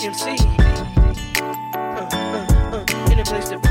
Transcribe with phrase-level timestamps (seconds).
[0.00, 0.28] MC.
[0.32, 2.08] Uh, uh,
[2.72, 3.68] uh, in a place to be.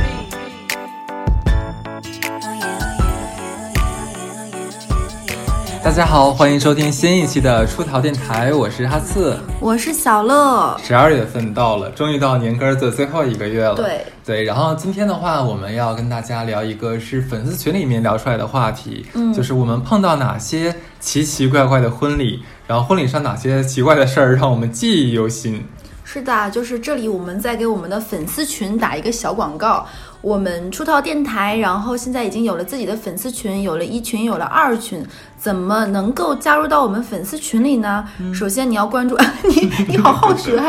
[5.84, 9.40] 大家好，欢迎收听新一期的出逃电台，我是哈刺。
[9.60, 13.74] 我是小乐，十二月份到了，终于到年根儿的最后一个月了。
[13.74, 25.66] 对对，然后今天的话，我们要跟大家聊一个是粉丝群里面聊出来的话题，嗯就是我们碰到哪些奇奇怪怪的婚礼，然后婚礼上哪些奇怪的事儿让我们记忆犹新。
[26.12, 29.88] 是的，就是这里我们在给我们的粉丝群打一个小广告。
[30.22, 35.06] 我们出逃电台，然后现在已经有了自己的粉丝群，有了一群，有了二群。
[35.40, 38.04] 怎么能够加入到我们粉丝群里呢？
[38.20, 40.62] 嗯首先你要关注你， 你好好学，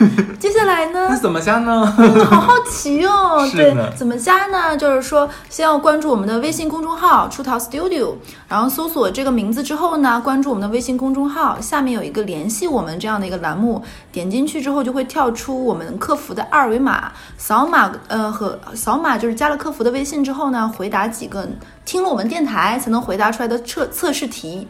[0.00, 1.16] 嗯，接下来呢 那？
[1.16, 1.94] 怎么加呢？
[1.96, 4.76] 嗯好好奇哦， 对，怎么加呢？
[4.76, 21.48] 就是说，先要关注我们的微信公众号“出逃 Studio”，然后搜索这个名字之后呢，关注我们的微信公众号，下面有一个联系我们这样的一个栏目，点进去之后就会跳出我们客服的二维码，扫码呃和扫码就是加了客服的微信之后呢，回答几个
[21.84, 24.66] 听了我们电台才能回答出来的测测试题。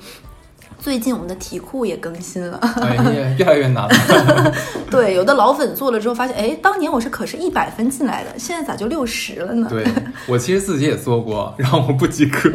[0.80, 2.56] 最近我们的题库也更新了。
[2.80, 4.54] 哎呀，越来越难了。
[4.88, 9.66] 对，有的老粉做了之后发现，哎，当年我是可是一百分进来的，现在咋就六十了呢？
[9.68, 9.84] 对
[10.28, 12.48] 我其实自己也做过，然后我不及格。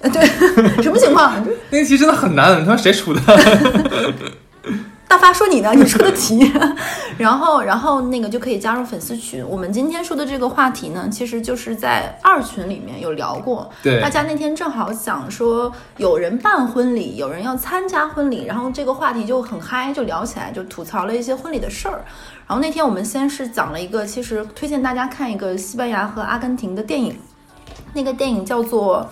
[0.00, 0.24] 呃 对，
[0.82, 1.34] 什么情况？
[1.68, 3.20] 那个题真的很难，你说谁出的？
[5.12, 6.50] 大发说你呢，你出的题，
[7.18, 9.46] 然后然后那个就可以加入粉丝群。
[9.46, 13.70] 我们今天说的这个话题呢，其实就是在二群里面有聊过。
[13.82, 22.02] 对大家那天正好想说，有人办婚礼，有人要参加婚礼，然后这个话题就很嗨，就聊起来，就吐槽了一些婚礼的事儿。
[22.46, 27.14] 然后那天我们先是讲了一个，其实推荐大家看一个西班牙和阿根廷的电影，
[27.92, 29.06] 那个电影叫做。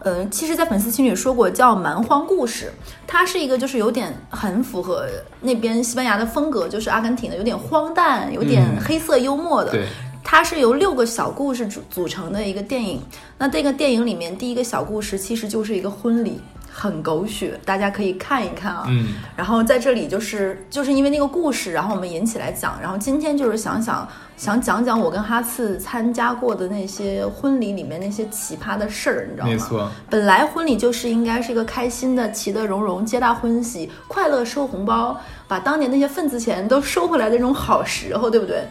[0.00, 2.66] 呃，其实，在粉丝群里说过叫《蛮荒故事》，
[3.06, 5.06] 它是一个就是有点很符合
[5.40, 9.72] 那边西班牙的风格，就是阿根廷的，有点荒诞，有点嗯黑色幽默的。
[9.72, 9.86] 对，
[10.22, 13.02] 它是由六个小故事组组成的一个电影。
[13.38, 16.40] 那这个电影里面第一个小故事其实就是一个婚礼，
[16.78, 18.84] 很狗血，大家可以看一看啊。
[18.88, 22.78] 嗯，然后在这里就是就是因为那个故事，然后我们引起来讲。
[22.82, 24.06] 然后今天就是想想
[24.36, 29.50] 想讲讲我跟哈次参加过的那些婚礼里面那些奇葩的事儿，你知道吗？
[29.50, 29.90] 没错。
[30.10, 38.62] 本来婚礼就是应该是一个开心的、其乐融融、皆大欢喜、快乐收红包，把当年那些份子钱都收回来的那种好时候，对不对？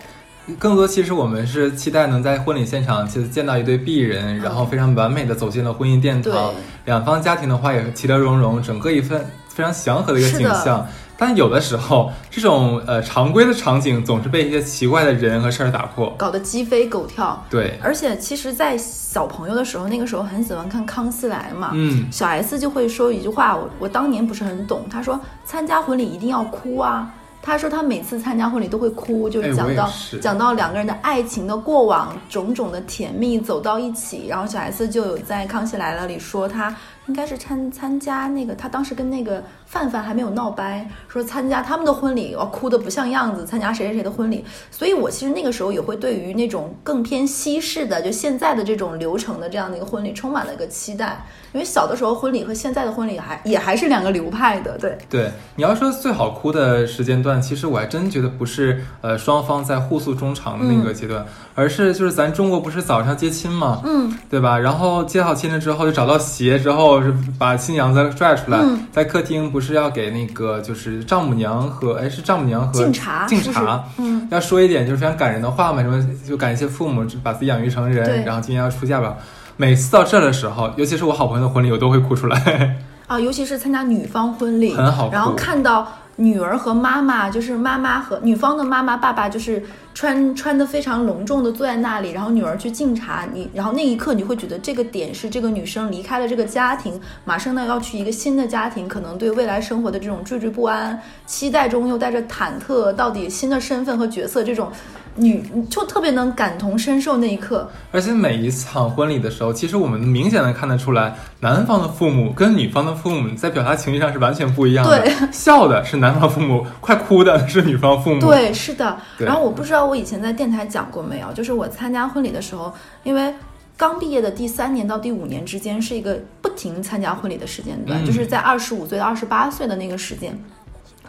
[0.59, 6.41] 更多其实我们是期待能在婚礼现场其实见到一对璧人，然后非常完美的走进了婚姻殿堂对。
[6.85, 10.85] 两方家庭的话也其乐融融，整个一份非常祥和的一个景象。
[11.17, 16.13] 但有的时候，这种呃常规的场景总是被一些奇怪的人和事儿打破。
[16.17, 17.41] 搞得鸡飞狗跳。
[17.50, 21.72] 对，而且其实，在小朋友的时候，那个时候很喜欢看《康熙来了》嘛。
[21.73, 24.85] 嗯，小 S 就会说一句话，我我当年不是很懂。
[24.91, 27.09] 他说参加婚礼一定要哭啊。
[27.45, 34.25] 她说他每次参加婚礼都会哭，就是讲到、是讲到两个人的爱情的过往，种种的甜蜜走到一起。
[34.28, 36.75] 然后小 S 就有在《康熙来了》里说，她
[37.08, 44.44] 应该是参参加那个，他当时跟那个范范还没有闹掰，说参加他们的婚礼，我哭的不像样子，参加谁谁谁的婚礼。
[44.72, 51.26] 所以我其实那个时候也会对于那种更偏西式的，就现在的这种流程的这样的一个婚礼充满了一个期待。
[51.54, 54.98] 因为小的时候婚礼和现在的婚礼还也还是两个流派的，对。
[55.10, 64.60] 对，你要说最好哭的时间段，其实我还真觉得不是呃双方在互诉衷肠的那个阶段，而是就是咱中国不是早上接亲嘛，嗯，对吧？
[64.60, 79.16] 然后接好亲了之后，就找到鞋之后，是把新娘子拽出来，嗯在客厅不是要给那个就是丈母娘和哎是丈母娘和敬茶敬茶，嗯，要说一点就是非常感人的话嘛，什么就感谢父母把自己养育成人，然后今天要出嫁吧。
[79.57, 82.78] 每次到这儿的时候，尤其是我好朋友的婚礼，我都会哭出来。
[83.07, 85.88] 啊，尤其是参加女方婚礼，很好哭然后看到
[86.18, 89.62] 女儿和妈妈，就是妈妈和女方的妈妈、爸爸，就是
[89.94, 104.72] 穿穿的非常隆重的坐在那里，然后女儿去敬茶，你，然后那一刻你会觉得这个点是这个女生离开了这个家庭，马上呢要去一个新的家庭，可能对未来生活的这种惴惴不安，期待中又带着忐忑，到底新的身份和角色这种。
[105.15, 115.01] 女就特别能感同身受那一刻，而且每一场婚礼的时候，其实我们明显的看得出来，男方的父母跟女方的父母在表达情绪上是完全不一样的。
[115.01, 118.97] 对 笑的是男方父母，快哭的是女方父母。，对，是的。
[119.17, 122.73] 然后我不知道我以前在电台讲过没有，就是我参加婚礼的时候，
[123.03, 123.33] 因为
[123.77, 130.38] 刚毕业的第三年到第五年之间是一个不停参加婚礼的时间段，嗯就是在二十五岁到二十八岁的那个时间。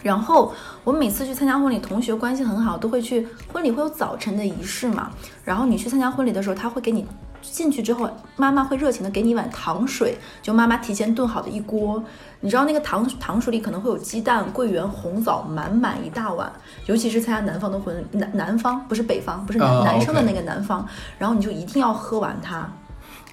[0.07, 0.53] 然后
[0.85, 5.11] 我每次去参加婚礼，同学关系很好，都会去婚礼会有早晨的仪式嘛。
[5.45, 7.05] 然后你去参加婚礼的时候，他会给你
[7.43, 12.03] 进去之后，妈妈会热情的给你一碗糖水，就妈妈提前炖好的一锅。
[12.41, 16.53] 你知道那个糖糖水里可能会有鸡蛋、桂圆、红枣，满满一大碗。
[16.87, 20.87] 尤其是参加南方的婚礼，南南方不是北方，不是男、生的那个南方，
[21.19, 22.71] 然后你就一定要喝完它。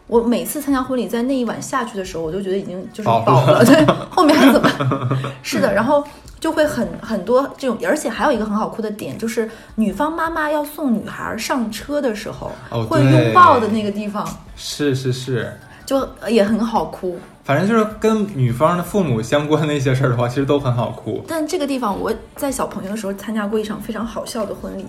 [0.05, 4.69] 我每次参加婚礼，在那一晚下去的时候，我就觉得已经就是饱饱了，对，后面还怎么？
[5.41, 6.03] 是的，然后
[6.43, 12.51] 就会很很多这种，而且还有一个很好哭的点，就是女方妈妈要送女孩上车的时候，
[12.89, 17.17] 会拥抱的那个地方，是是是，就也很好哭。
[17.45, 21.23] 反正就是跟女方的父母相关的一些事儿的话，其实都很好哭。
[21.29, 24.85] 但这个地方，我在小朋友的时候参加过一场非常好笑的婚礼，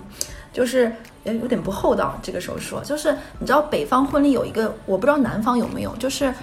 [0.51, 0.91] 就是
[1.23, 2.19] 呃有点不厚道。
[2.21, 6.33] 这个时候说，就是你知道北方婚礼有一个，我不知道南方有没有，就是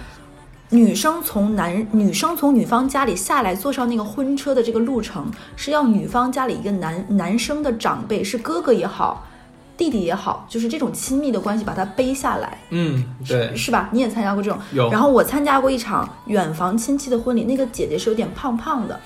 [0.73, 9.23] 女生从男女生从女方家里下来，坐上那个婚车的这个路程，是要女方家里一个男男生的长辈，是哥哥也好，
[9.77, 12.57] 弟弟也好，就是这种亲密的关系，把他背下来。
[12.71, 13.87] 嗯，对，是吧？
[13.93, 14.59] 你也参加过这种？
[14.71, 18.99] 有然后我参加过一场远房亲戚的婚礼，那个姐姐是有点胖胖的，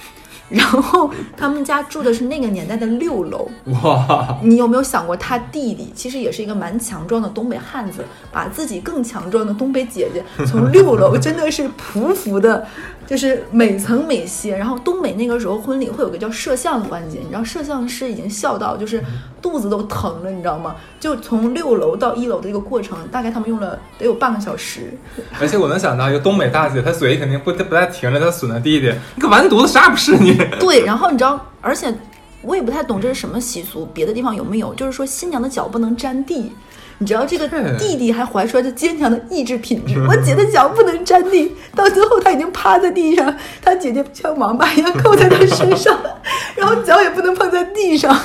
[0.50, 3.50] 然后他们家住的是那个年代的六楼。
[3.84, 12.66] 哇，你有没有想过，他弟弟其实也是一个蛮强壮的东北汉子，把自己更强壮的东北姐姐从六楼真的是匍匐的，
[13.06, 14.56] 就是每层每歇。
[14.56, 19.04] 然后东北那个时候婚礼会有个叫摄像的环节，你知道摄像师已经笑到就是
[19.42, 20.76] 肚子都疼了，你知道吗？
[21.00, 24.98] 就从六楼到一楼的一个过程，大概他们用了得有半个小时。
[25.40, 30.37] 而且我能想到一个东北大姐，她嘴肯定不不带停的，她损她弟弟，你个完犊子，啥也不是你。
[30.60, 31.94] 对，然后你知道，而且
[32.42, 34.74] 我也不太懂这是什么习俗，别的地方有没有？
[34.76, 36.52] 就是说新娘的脚不能沾地。
[37.00, 37.48] 你知道这个
[37.78, 45.96] 弟弟还怀揣着坚强的意志品质，我姐的脚不能沾地，到最后他已经趴在地上，他姐姐像王八一样扣在他身上，
[46.56, 48.16] 然后脚也不能碰在地上。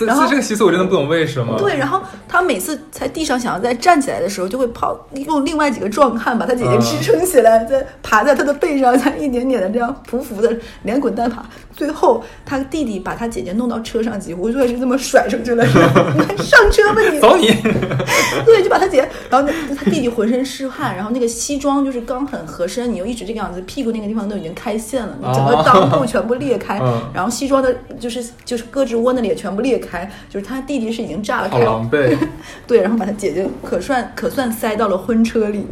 [0.00, 1.56] 然后这这个习俗我真的不懂为什么。
[1.58, 11.44] 对，然后他每次在地上想要再站起来的时候，就会跑用另外几个壮汉把他姐姐支撑起来，再爬在他的背上，再一点点的这样匍匐的连滚带爬。
[11.74, 15.66] 最后他弟弟把他姐姐弄到车上，几乎就是这么甩出去了，
[16.38, 17.20] 上车吧你。
[17.20, 17.75] 走你！
[18.44, 32.16] 对，就把他姐，然后他弟弟浑身是汗，然后那个西装就是刚很合身，你又一直这个样子，屁股那个地方都已经开线了，你整个哦裆部全部裂开，嗯然后西装的就是就是胳肢窝那里也全部裂开，就是他弟弟是已经炸了好开，狼狈。
[32.66, 35.66] 对，然后把他姐姐可算可算塞到了婚车里。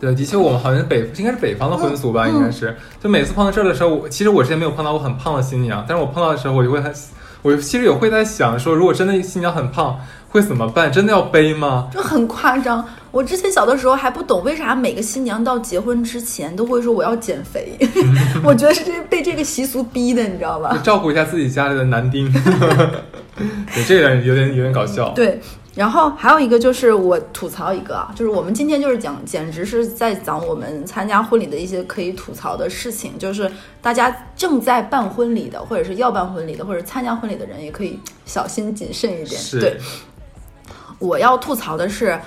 [0.00, 2.76] 对，的确，我们好像北，应该是北方的婚俗吧，嗯应该是。
[3.02, 6.94] 就每次碰到这儿的时候，我其实我之前没有碰到过很胖的新娘，但是我碰到的时候，我就会很，
[7.42, 9.98] 我其实也会在想说，如果真的新娘很胖，
[10.28, 10.90] 会怎么办？
[10.92, 11.88] 真的要背吗？
[11.92, 12.84] 这很夸张。
[13.10, 17.72] 我之前小的时候还不懂为啥每个新娘到结婚之前都会说我要减肥，
[18.44, 20.78] 我觉得是这被这个习俗逼的，你知道吧？
[20.84, 22.30] 照顾一下自己家里的男丁。
[23.74, 25.08] 对，这个有点有点搞笑。
[25.14, 25.40] 对，
[25.74, 39.40] 然后还有一个就是我吐槽一个啊，就是我们今天就是讲，简直是在讲我们参加婚礼的一些可以吐槽的事情，就是大家正在办婚礼的，或者是要办婚礼的，或者参加婚礼的人，也可以小心谨慎一点。
[39.52, 39.78] 对，
[40.98, 42.20] 我要吐槽的是。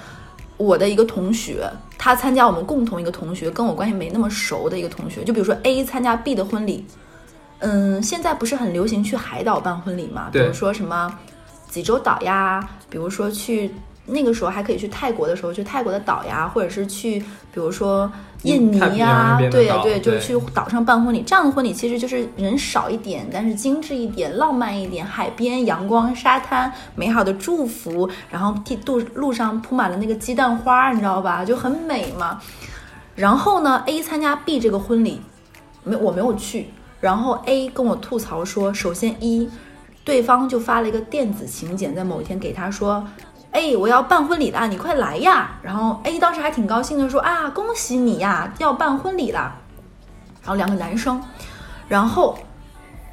[0.58, 6.86] 我的一个同学，他参加我们共同一个同学，跟我关系没那么熟的一个同学，就比如说 A 参加 B 的婚礼，
[7.58, 10.30] 嗯，现在不是很流行去海岛办婚礼嘛？
[10.32, 11.18] 比如说什么
[11.68, 13.72] 济州岛呀，比如说去
[14.12, 18.12] 那个时候还可以去泰国的时候去泰国的岛呀，或者是去比如说
[18.44, 21.22] 印尼呀对对，就是去岛上办婚礼。
[21.22, 31.46] 这样的婚礼其实就是人少一点，但是精致一点、浪漫一点，海边、阳光、沙滩、美好的祝福，然后地路路上铺满了那个鸡蛋花，你知道吧？
[31.46, 32.40] 就很美嘛。
[33.16, 35.22] 然后呢，A 参加 B 这个婚礼，
[35.84, 36.68] 没我没有去。
[37.00, 39.50] 然后 A 跟我吐槽说，首先一，
[40.04, 43.06] 对方就发了一个电子请柬，在某一天给他说，
[43.52, 45.60] 哎，我要办婚礼啦，你快来呀！
[45.62, 49.58] 然后 A 当时还挺高兴的说啊，恭喜你呀，要办婚礼啦。
[50.42, 51.22] 然后两个男生，
[51.88, 52.38] 然后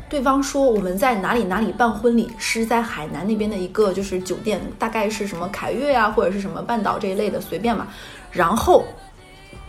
[0.09, 7.89] 对方说我们在哪里哪里办婚礼，是在海南那边的一个就是酒店，大概是什么凯悦啊，或者是什么半岛这一类的，随便嘛。
[8.31, 8.85] 然后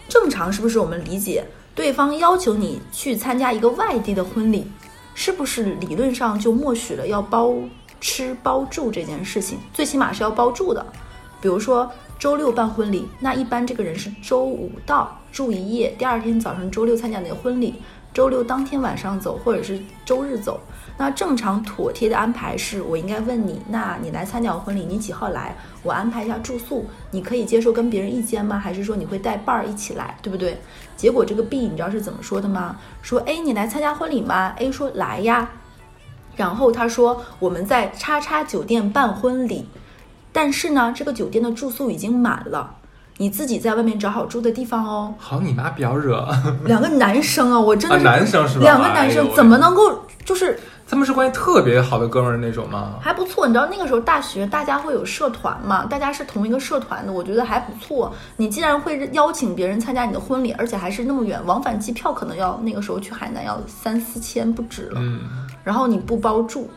[0.08, 4.72] 正常是不是我们理解，对方要求你去参加一个外地的婚礼，
[5.16, 7.54] 是不是理论上就默许了要包
[8.00, 9.58] 吃包住这件事情？
[9.74, 10.86] 最起码是要包住的。
[11.42, 17.76] 比如说周六办婚礼，那一般这个人是周五到住一夜，第二天早上周六参加那个婚礼，
[18.14, 20.60] 周六当天晚上走，或者是周日走。
[20.98, 25.56] 那正常妥帖的安排是我应该问你，那你来参加我婚礼，你几号来？
[25.82, 28.60] 我安排一下住宿，你可以接受跟别人一间吗？
[28.60, 30.60] 还是说你会带伴儿一起来，对不对？
[30.98, 32.76] 结果这个 B 你知道是怎么说的吗？
[33.02, 35.50] 说 A 你来参加婚礼吗？A 说来呀，
[36.40, 39.68] 然后他说我们在叉叉酒店办婚礼，
[40.32, 42.78] 但是呢，这个酒店的住宿已经满了。
[43.18, 45.14] 你自己在外面找好住的地方哦。
[45.18, 46.26] 好，你妈不要惹，
[46.64, 50.58] 两个男生啊，我真的男生是吧两个男生怎么能够就是
[50.90, 52.96] 他们是关系特别好的哥们儿那种吗？
[53.00, 53.46] 还不错？
[53.46, 58.12] 你知道那个时候大学大家会有社团嘛，大家是同一个社团的，我觉得还不错。
[58.38, 65.00] 你既然会邀请别人参加你的婚礼，而且还是那么远，往返机票可能要那个时候去海南要三四千不止了。
[65.00, 65.22] 嗯，
[65.64, 66.68] 然后你不包住，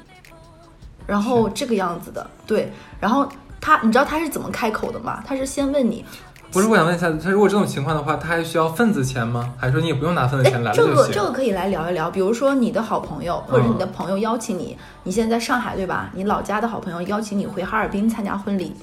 [1.07, 3.27] 然后这个样子的，对，然后
[3.63, 5.25] 他，你知道他是怎么开口的吗？
[5.27, 6.05] 他是先问你，
[6.53, 9.55] 不是，我想问一下，他如果这种情况的话，他还需要份子钱吗？
[9.57, 10.85] 还是说你也不用拿份子哎钱来，了这？
[10.85, 16.11] 个这个可以来聊一聊，比如说你的好朋友或者是你的嗯朋友邀请你，你现在在上海对吧？
[16.13, 18.75] 你老家的好朋友邀请你回哈尔滨参加婚礼，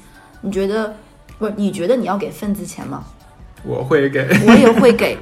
[0.42, 0.96] 你觉得
[1.38, 1.54] 不是？
[1.56, 3.04] 你觉得你要给份子钱吗？
[3.64, 4.28] 我会给。
[4.48, 5.16] 我也会给，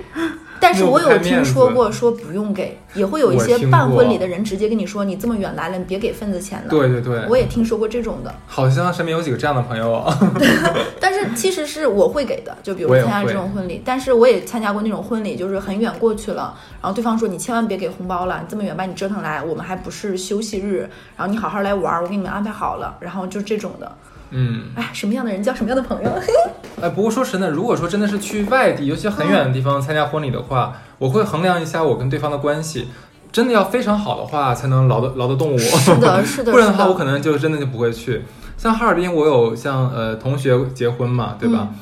[0.60, 6.70] 但是我有听说过说不用给，也会有一些办婚礼的人直接跟你说，你这么远来了，你别给份子钱了。
[6.70, 8.34] 对对对，我也听说过这种的。
[8.46, 10.18] 好像身边有几个这样的朋友啊。
[11.00, 23.92] 但是其实是我会给的，就比如参加这种婚礼，但是我也参加过那种婚礼，就是很远过去了，然后对方说你千万别给红包了，你这么远把你折腾来，我们还不是休息日，然后你好好来玩儿，我给你们安排好了，然后就这种的，
[24.32, 26.10] 嗯，哎，什么样的人交什么样的朋友，
[26.82, 32.88] 哎，不过说实在，如果说真的是去外地，尤其很远的地方参加婚礼的话，我会衡量一下我跟对方的关系，
[33.32, 35.58] 真的要非常好的话，才能劳得劳得动我。
[35.58, 38.24] 是的， 是的，不然的话，我可能就真的就不会去。
[38.58, 41.70] 像哈尔滨，我有像呃同学结婚嘛，对吧？
[41.72, 41.80] 嗯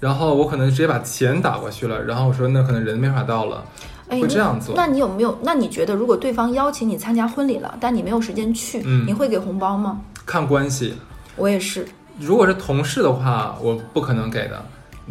[0.00, 3.64] 然后我可能直接把钱打过去了，然后我说那可能人没法到了，
[4.08, 4.86] 哎，会这样做那。
[4.86, 5.36] 那你有没有？
[5.42, 9.98] 那你觉得，如果对方邀请你参加婚礼了，但你没有时间去，嗯你会给红包吗？
[10.24, 10.94] 看关系，
[11.38, 11.86] 我也是，
[12.18, 14.64] 如果是同事的话，我不可能给的，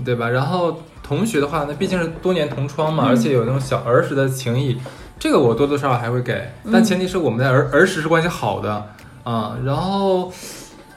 [0.03, 0.29] 对吧？
[0.29, 4.77] 然后同学的话，那毕竟是多年同窗嘛，嗯而且有那种小儿时的情谊，
[5.17, 8.85] 这个我多多少少还会给，但嗯前提是我们在儿儿时是关系好的
[9.23, 9.57] 啊。
[9.63, 10.31] 然后，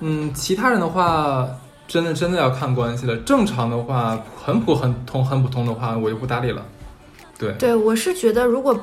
[0.00, 1.48] 嗯，其他人的话，
[1.86, 3.16] 真的真的要看关系了。
[3.18, 6.62] 正常的话，很普很通很普通的话，我就不搭理了。
[7.38, 8.78] 对，对我是觉得，如果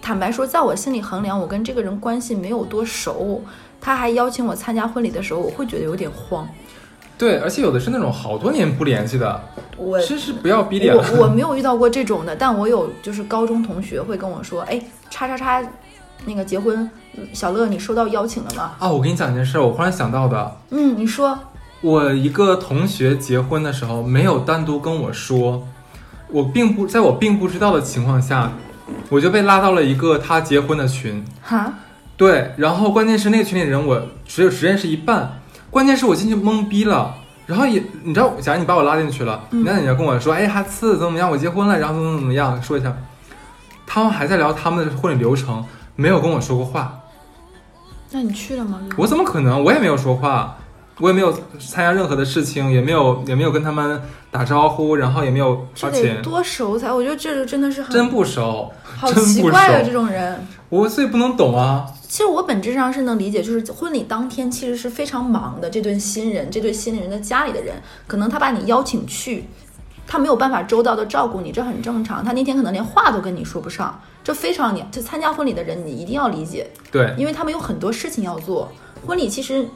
[0.00, 3.42] 坦白说，在我心里衡量，我跟这个人关系没有多熟，
[3.80, 6.48] 他还邀请我参加婚礼的时候，我会觉得有点慌。
[7.18, 9.40] 对，而且有的是那种好多年不联系的，
[9.78, 10.94] 我真是不要逼脸。
[10.94, 14.78] 我我没有遇到过这种的，但我有就是高中同学会跟我说，哎，
[15.08, 15.62] 叉叉叉，
[16.26, 18.72] 那个结婚，嗯小乐你收到邀请了吗？
[18.78, 21.38] 啊，我跟你讲一件事，我忽然想到的，嗯，你说，
[21.80, 25.66] 我一个同学结婚的时候没有单独跟我说，
[26.28, 28.52] 我并不在我并不知道的情况下，
[29.08, 31.24] 我就被拉到了一个他结婚的群。
[31.40, 31.72] 哈，
[32.16, 37.14] 对，然后关键是那个群里的人我只有只认识一半，关键是我进去懵逼了。
[37.46, 42.92] 然后也，你知道，假如你把我拉进去了，嗯那你要跟我说，哎，哈次怎么怎么样，我结婚了，然后怎么怎么样，说一下。
[43.86, 46.98] 他们还在聊他们的婚礼流程，没有跟我说过话。
[48.10, 48.80] 那你去了吗？
[48.96, 49.62] 我怎么可能？
[49.62, 50.56] 我也没有说话，
[50.98, 56.90] 我也没有参加任何的事情，也没有也没有跟他们打招呼，然后也没有花钱，多熟才？
[56.90, 60.44] 我觉得这个真的是很真不熟，好奇怪啊，这种人。
[60.68, 61.86] 我自己不能懂啊。
[62.08, 65.68] 其实我本质上是能理解，就是婚礼当天其实是非常忙的。
[65.68, 67.74] 这对新人，这对新人的家里的人，
[68.06, 69.44] 可能他把你邀请去，
[70.06, 72.24] 他没有办法周到的照顾你，这很正常。
[72.24, 78.70] 他那天可能连话都跟你说不上，这非常你就参加婚礼的人，你一定要理解，对，因为他们有很多事情要做。
[79.06, 79.66] 婚礼其实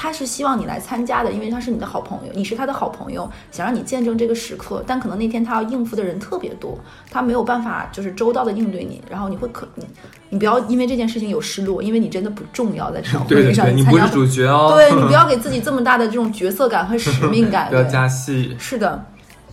[0.00, 4.84] 他是希望你来参加的，因为他是你的好朋友，你是他的好朋友，想让你见证这个时刻。
[4.86, 6.78] 但可能那天他要应付的人特别多，
[7.10, 9.84] 他没有办法就是周到的应对你，然后你会可你
[10.30, 17.66] 你不要因为这件事情有失落，因为你真的不重要，在这场婚礼上对对对，你参加婚不是主角哦， 对你不要 给自己这么大的这种角色感和使命感。
[17.70, 19.04] 不要对加戏，是的，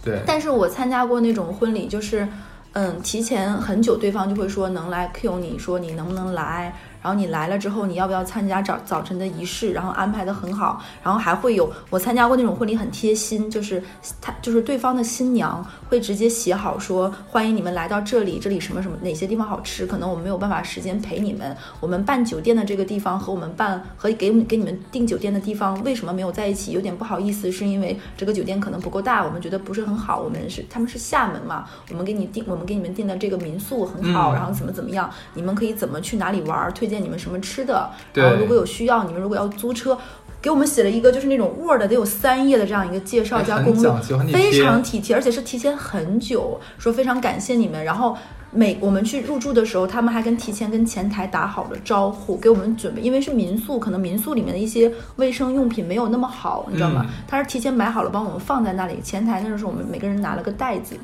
[0.03, 2.27] 对，但是我参加过那种婚礼，就是，
[2.73, 6.71] 嗯，提前很久，对方就会说能来 Q 你说你能不能来，
[7.05, 13.83] 然后你来了之后，你要不要参加早早晨的仪式，然后安排的很好，然后还会有我参加过那种婚礼很贴心，就是
[14.19, 34.33] 他就是对方的新娘会直接写好说欢迎你们来到这里，这里什么什么哪些地方好吃，可能我们没有办法时间陪你们，我们办酒店的这个地方和我们办和给给你们订酒店的地方为什么没有在一起，有点不好意思，是因为这个酒店可能不够大，我们觉得不是很好，我们是他们是厦门嘛，我们给你订我们给你们订的这个民宿很好，嗯。
[34.33, 39.97] 然后怎么怎么样，你们可以怎么去哪里玩儿，推荐你们什么吃的，然后如果有需要，你们如果要租车。
[40.41, 43.91] 给我们写了一个就是那种 Word 得有三页的这样一个介绍哎加攻略
[44.31, 47.83] 非常体贴，而且是提前很久，说非常感谢你们。
[47.83, 48.15] 然后
[48.51, 57.07] 每我们去入住的时候，他们还跟提前跟前台打好了招呼，给我们准备，因为是民宿，可能民宿里面的一些卫生用品没有那么好，你知道吗？
[57.09, 58.99] 嗯他是提前买好了，帮我们放在那里。
[59.01, 60.95] 前台那时候我们每个人拿了个袋子，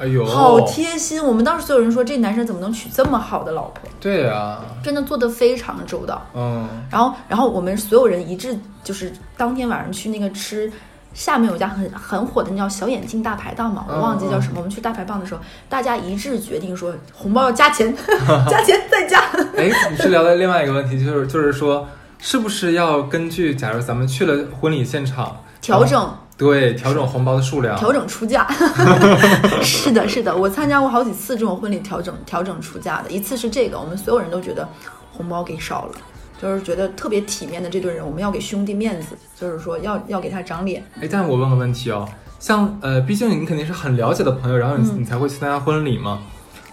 [0.00, 1.22] 哎呦，好贴心。
[1.22, 3.82] 我们当时所有人说，这男生怎么能娶这么好的老婆？
[4.00, 6.26] 对呀、真的做得非常周到。
[6.34, 10.72] 嗯，然后，然后我们所有人一致就是当天晚上去那个吃
[11.12, 14.54] 下面有家很很火的，那叫小眼镜大排档嘛，我忘记叫什么。
[14.56, 17.94] 我们去大排档的时候，大家一致决定说红包要加钱，
[18.48, 19.20] 加钱再加。
[19.56, 21.86] 哎，你是聊的另外一个问题，就是就是说，
[22.18, 28.48] 是不是要根据，假如咱们去了婚礼现场，调整对调整红包的数量，调整出价。
[29.62, 34.66] 是的，是的，我参加过好几次这种婚礼调整调整出价的，一次是这个，我们所有人都觉得
[35.12, 35.92] 红包给少了。
[36.40, 40.82] 就是觉得特别体面的这对人，我们要给兄弟面子，就是说要要给他长脸。
[40.98, 46.22] 哎，但我问个问题哦，像呃，毕竟你肯定是很了解的朋友，然后你、你才会去参加婚礼嘛。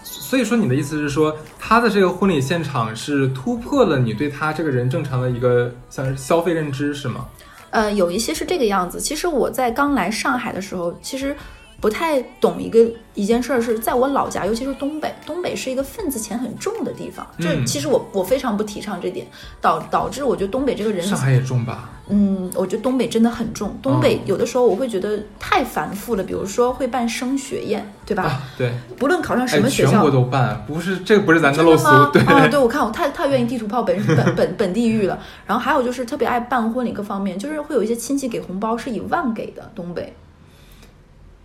[0.02, 7.26] 所以说，你的意思是说，他的这个婚礼现场是突破了你对他这个人正常的一个像是消费认知，是吗？
[7.70, 9.00] 呃，有一些是这个样子。
[9.00, 11.36] 其实我在刚来上海的时候，其实
[11.80, 12.80] 不太懂一个
[13.14, 17.24] 一件事儿，是在我老家，尤其是东北，东北是一个份子钱很重的地方。
[17.38, 19.26] 这嗯其实我我非常不提倡这点，
[19.60, 21.90] 导导致我觉得东北这个人上海也重吧？
[22.08, 23.78] 嗯，我觉得东北真的很重。
[23.80, 28.24] 东北有的时候我会觉得太繁复了，比如说会办升学宴，对吧？
[28.24, 35.16] 啊，对，不论考上什哎，么学校，全国都办，不是这个不是咱陋俗真的吗？，对啊，对，我看我太太愿意地图炮本本本本地域了。
[35.46, 40.12] 然后还有就是特别爱办婚礼，各方面就是会有一些亲戚给红包是以万给的，东北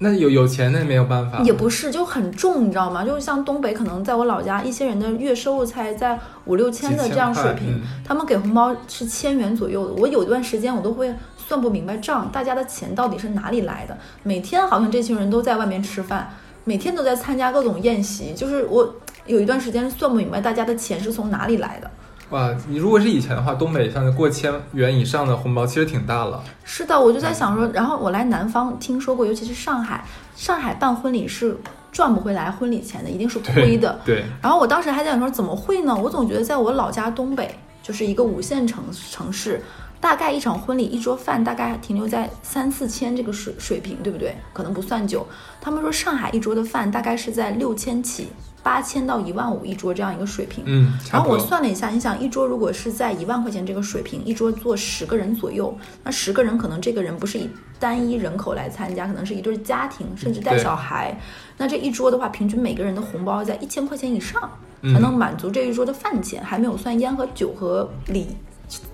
[0.03, 3.05] 那有有钱的没有办法，也不是就很重，你知道吗？
[3.05, 9.93] 就是像东北，可能在我老家，一些人的月收入才在五六千的这样水平，嗯他们给红包是千元左右的。
[9.93, 13.97] 我有一段时间我都会算不明白账，大家的钱到底是哪里来的？
[14.23, 16.29] 每天好像这群人都在外面吃饭，
[16.65, 18.95] 每天都在参加各种宴席，就是我
[19.25, 21.89] 有一段时间算不明白大家的钱是从哪里来的。
[22.33, 26.43] 哇，你如果是以前的话，东北像过千元以上的红包其实挺大了。
[26.63, 30.03] 是的，我就在想说，然后我来南方听说过，尤其是上海，
[30.35, 31.55] 上海办婚礼是
[31.91, 33.99] 赚不回来婚礼钱的，一定是亏的。
[34.03, 35.95] 对，然后我当时还在想说，怎么会呢？
[35.95, 39.61] 我总觉得在我老家东北，就是一个五线城城市，
[40.01, 44.35] 大概一场婚礼一桌饭大概停留在三四千这个水水平，对不对？
[44.53, 45.23] 可能不算久。
[45.61, 48.29] 他们说上海一桌的饭大概是在六千起，
[48.63, 50.63] 八千到一万五一桌这样一个水平。
[50.65, 51.43] 嗯，然后我。
[51.43, 61.19] 算了一下，你想一桌如果是在一万块钱这个水平，一桌坐十个人左右，那十个人可能这个人不是以单一人口来参加，可能是一对家庭，甚至带小孩。
[61.57, 64.49] 那这一桌的话，平均每个人的红包在一千块钱以上，
[64.81, 68.27] 嗯才能满足这一桌的饭钱，还没有算烟和酒和礼，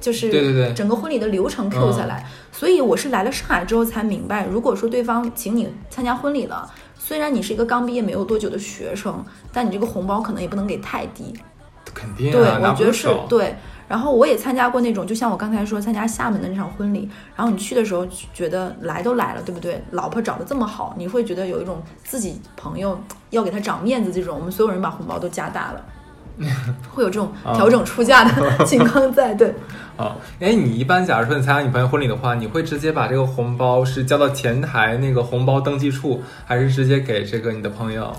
[0.02, 2.26] 就是对对对整个婚礼的流程 Q 下来。
[2.52, 6.68] 所以我是来了上海之后才明白，如果说对方请你参加婚礼了。
[7.10, 11.34] 虽然你是一个刚毕业没有多久的学生，但你这个红包可能也不能给太低，
[11.92, 13.08] 肯定对，我觉得是。
[13.28, 13.56] 对。
[13.88, 19.84] 然后我也参加过那种，就像我刚才说参加厦门的那场婚礼，然后你去的时候觉得来都来了，对不对？
[19.90, 25.84] 老婆找的这么好，你会觉得有一种自己朋友要给他长面子这种，我们所有人把红包都加大了，
[26.92, 29.34] 会有这种啊调整出价的情况在。
[29.34, 29.54] 对，
[29.98, 38.16] 啊，哎，你一般假如说你参加你朋友婚礼的话，你会直接把这个红包是交到前台那个红包登记处，还是直接给这个你的朋友？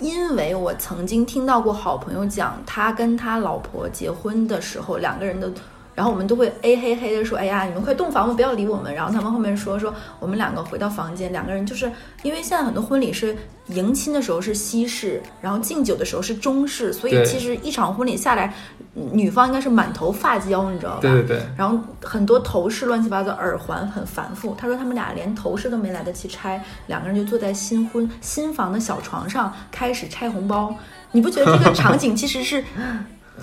[0.00, 5.50] 因为我曾经听到过好朋友讲，他跟他老婆结婚的时候，两个人的，
[5.98, 8.94] 然后我们都会哎嘿嘿的说，哎呀，你们快洞房吧，不要理我们。
[8.94, 11.90] 然后他们后面说说，我们两个回到房间，两个人就是
[12.22, 18.54] 因为现在很多婚礼是迎亲的时候是西式，然后敬酒的时候是中式，所以其实一场婚礼下来，
[18.94, 20.98] 女方应该是满头发胶，你知道吧？
[21.00, 24.54] 对对对，然后很多头饰乱七八糟，耳环很繁复。
[24.56, 30.72] 他说他们俩连头饰都没来得及拆，两个人就坐在新婚新房的小床上开始拆红包。
[31.10, 32.62] 你不觉得这个场景其实是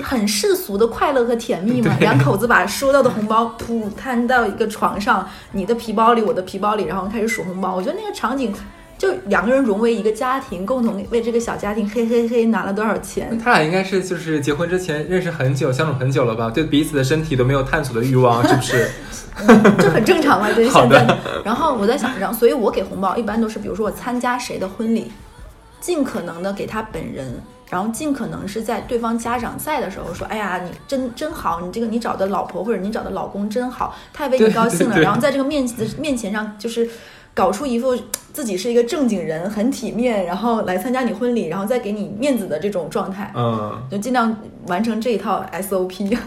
[0.03, 1.95] 很世俗的快乐和甜蜜嘛？
[1.99, 7.75] 两口子把收到的红包噗摊到一个床上，你的皮包里，我的皮包里，然后开始数红包。
[7.75, 8.53] 我觉得那个场景。
[8.97, 13.38] 就两个人融为一个家庭，共同为这个小家庭嘿嘿嘿拿了多少钱？
[13.38, 16.49] 他俩应该是就是结婚之前认识很久，相处很久了吧？
[16.49, 18.89] 对彼此的身体都没有探索的欲望，是不是？
[19.77, 21.05] 这很正常嘛，对现在。
[21.43, 25.12] 然后我在想，然后所以我给红包一般都是，比如说我参加谁的婚礼，
[25.81, 34.99] 尽可能的给他本人，然后尽可能是在对方家长在的时候说，哎呀，你真真好，你这个你找的老婆或者你找的老公真好，太为你高兴了。
[34.99, 36.89] 然后在这个面子面前上就是。
[37.36, 37.93] 搞出一副
[38.32, 44.34] 自己是一个正经人，很体面，然后来参加你婚礼，然后再给你面子的这种状态，嗯，就尽量
[44.67, 46.17] 完成这一套 SOP。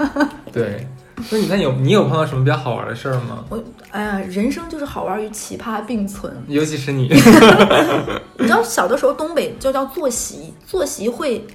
[0.52, 0.86] 对。
[1.30, 3.44] 那你看有你有碰到什么比较好玩的事儿吗？
[3.48, 6.32] 我哎呀，人生就是好玩与奇葩并存。
[6.46, 7.08] 尤其是你，
[8.38, 11.46] 你知道小的时候东北就叫坐席，坐席会，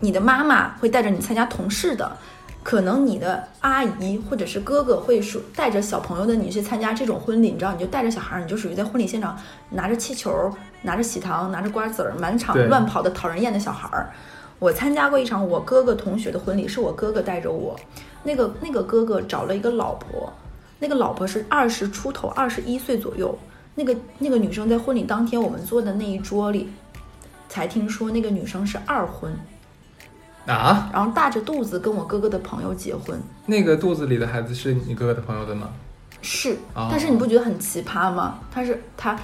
[0.00, 2.16] 你的妈妈会带着你参加同事的，
[2.62, 9.36] 可能你的阿姨或者是哥哥会说带着小朋友的你去参加这种婚礼，你知道你就带着小孩儿，你就属于在婚礼现场
[9.70, 10.50] 拿着气球、
[10.82, 14.10] 拿着喜糖、拿着瓜子儿，满场乱跑的讨人厌的小孩儿。
[14.58, 17.74] 我参加过一场我哥哥同学的婚礼，是我哥哥带着我，
[18.22, 20.32] 那个那个哥哥找了一个老婆，
[20.78, 23.36] 那个老婆是二十出头，二十一岁左右。
[23.74, 26.68] 那个那个女生在婚礼当天，我们坐的那一桌里，
[27.48, 29.32] 才听说那个女生是二婚，
[30.46, 33.18] 啊，然后大着肚子跟我哥哥的朋友结婚。
[33.46, 35.70] 那个肚子里的孩子是你哥哥的朋友的吗？
[36.20, 38.40] 是哦，但是你不觉得很奇葩吗？
[38.50, 39.18] 他是他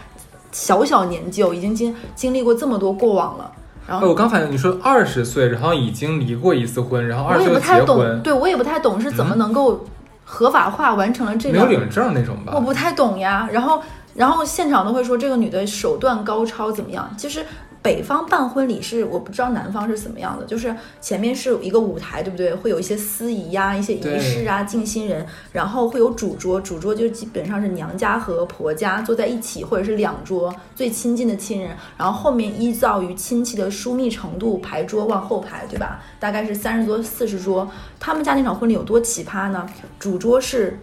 [0.51, 3.53] 小小年纪哦，已经经经历过这么多过往了，
[3.89, 9.85] 然哎，后我刚反应你说二十岁，然后已经离过一次婚，然后二我也十岁不太懂，结婚，对我也不太懂是怎么能够
[10.25, 12.53] 合法化完成了这个，没有领证那种吧？
[12.55, 13.49] 我不太懂呀。
[13.51, 13.83] 然后
[14.15, 17.11] 然后现场都会说这个女的手段高超怎么样？
[17.17, 17.45] 其实。
[17.81, 22.53] 北方办婚礼是我不知道南方是怎么样的，就是前面是一个舞台，对不对？
[22.55, 36.03] 会有一些司仪呀、一些仪式啊、敬新人，然后会有主桌，主桌就基本上是娘家和婆家坐在一起，或者是两桌最亲近的亲人，然后后面依照于亲戚的疏密程度排桌往后排，对吧？
[36.19, 37.71] 大概是三十桌、四十桌。
[38.01, 39.67] 他们家那场婚礼有多奇葩呢？
[39.99, 40.79] 主桌是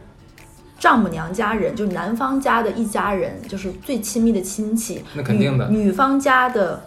[0.78, 5.04] 丈母娘家人，就是男方家的一家人，就是最亲密的亲戚。
[5.16, 5.68] 那肯定的。
[5.70, 6.82] 女女方家的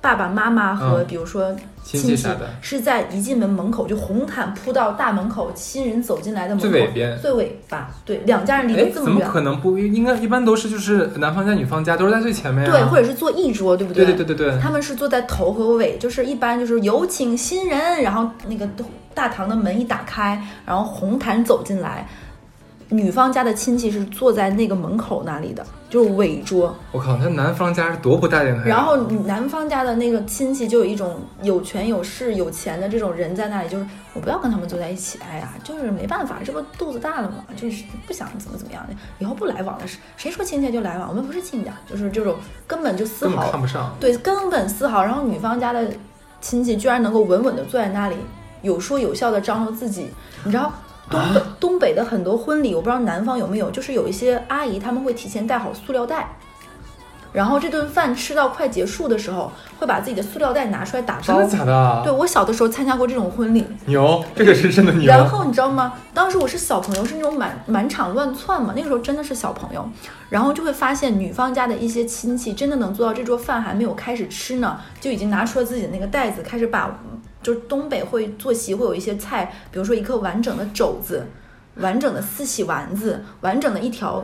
[0.00, 1.06] 爸爸妈妈和嗯。
[1.06, 2.48] 比如说亲戚戚啥的。
[2.60, 7.18] 是在一进门门口就红毯铺到大门口，新人走进来的门口最尾边。
[7.18, 10.14] 最尾巴，对，两家人离哎得，这么远，怎么可能不应该？
[10.16, 14.04] 一般都是就是男方家女方家都是在最前面呀、对，或者是坐一桌，对不对？
[14.04, 18.68] 对对对对对，他们是坐在头和尾，就是一般就是有请新人，然后那个
[19.14, 22.06] 大堂的门一打开，然后红毯走进来，
[22.90, 26.74] 女方家的亲戚是坐在那个门口那里的，就是尾桌。
[26.90, 28.68] 我靠，那男方家是多不待见他呀！
[28.68, 28.96] 然后
[29.26, 43.94] 男方家的那个亲戚就有一种有权有势有钱的这种人在那里，就是我不要跟他们坐在一起，哎呀，就是没办法，这不肚子大了嘛，就是不想怎么怎么样的，以后不来往了，谁谁说亲戚就来往，我们不是亲家，就是这种根本就丝毫看不上。
[44.00, 45.04] 对，根本丝毫。
[45.04, 45.90] 然后女方家的
[46.40, 48.16] 亲戚居然能够稳稳的坐在那里，
[48.62, 50.08] 有说有笑的张罗自己。
[50.44, 50.72] 你知道
[51.10, 56.36] 东北、东北的很多婚礼，我不知道南方有没有，就是有一些阿姨他们会提前带好塑料袋。
[57.30, 61.46] 然后这顿饭吃到快结束的时候，会把自己的塑料袋拿出来打包真的。
[61.46, 62.00] 假的？
[62.02, 65.06] 对，我小的时候参加过这种婚礼，牛，这个是真的牛。
[65.06, 65.92] 然后你知道吗？
[66.14, 69.86] 当时我是小朋友，是那种满满场乱窜嘛，那个时候真的是小朋友，
[70.30, 76.98] 然后就会发现女方家的一些亲戚真的能做到这桌饭还没有开始吃呢，就已经拿出了自己的那个袋子，开始把，
[77.48, 81.26] 就是东北会坐席会有一些菜，比如说一颗完整的肘子，
[81.76, 84.22] 完整的四喜丸子，完整的一条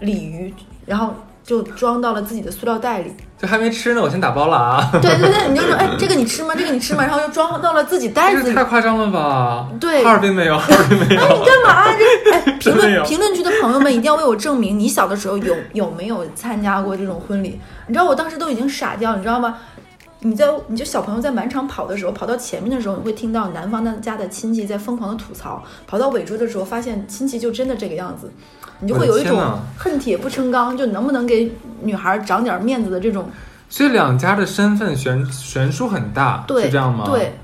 [0.00, 0.52] 鲤鱼，
[0.84, 3.14] 然后就装到了自己的塑料袋里。
[3.38, 4.90] 就还没吃呢，我先打包了啊！
[5.00, 6.54] 对对对， 你就说，哎，这个你吃吗？
[6.54, 7.02] 这个你吃吗？
[7.02, 8.62] 然后就装到了自己袋子里太。
[8.64, 9.70] 夸张了吧？
[9.80, 11.22] 对哈尔滨没有，哈尔滨没有。
[11.22, 11.86] 你干嘛？
[11.96, 17.58] 这哎， 评论评论区的朋友们一定要为我证明，你小的时候有有没有参加过这种婚礼？
[17.86, 19.56] 你知道我当时都已经傻掉，你知道吗？
[20.26, 28.32] 你在你就小朋友在满场跑的时候，跑到前面的时候，你会听到男方的家的亲戚在疯狂的吐槽；跑到尾追的时候，发现亲戚就真的这个样子，
[28.80, 29.38] 你就会有一种
[29.76, 33.28] 恨铁不成钢，就能不能给女孩长点面子的这种。
[33.68, 37.04] 所以两家的身份悬悬殊很大，是这样吗？。
[37.10, 37.34] 对，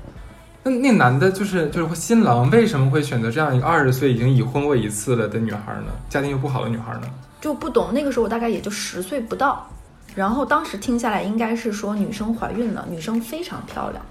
[0.63, 5.91] 那那男的就是就是新郎为什么会选择这样一个二十岁已经已婚过一次了的女孩呢？
[6.09, 7.01] 家庭又不好的女孩呢？
[7.39, 7.93] 就不懂。
[7.93, 9.69] 那个时候我大概也就十岁不到，
[10.15, 14.03] 然后当时听下来应该是说女生怀孕了，女生非常漂亮。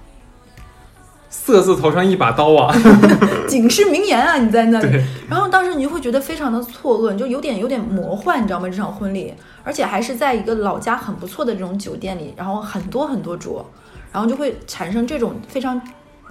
[1.29, 2.75] 色字头上一把刀啊！
[3.47, 4.37] 警示名言啊！
[4.37, 8.67] 你在那里，然后当时你就会觉得非常的错愕，你就有点有点魔幻，你知道吗？
[8.67, 9.33] 这场婚礼，
[9.63, 13.65] 而且还是在一个老家很不错的这种酒店里，然后很多很多桌，
[14.11, 15.81] 然后就会产生这种非常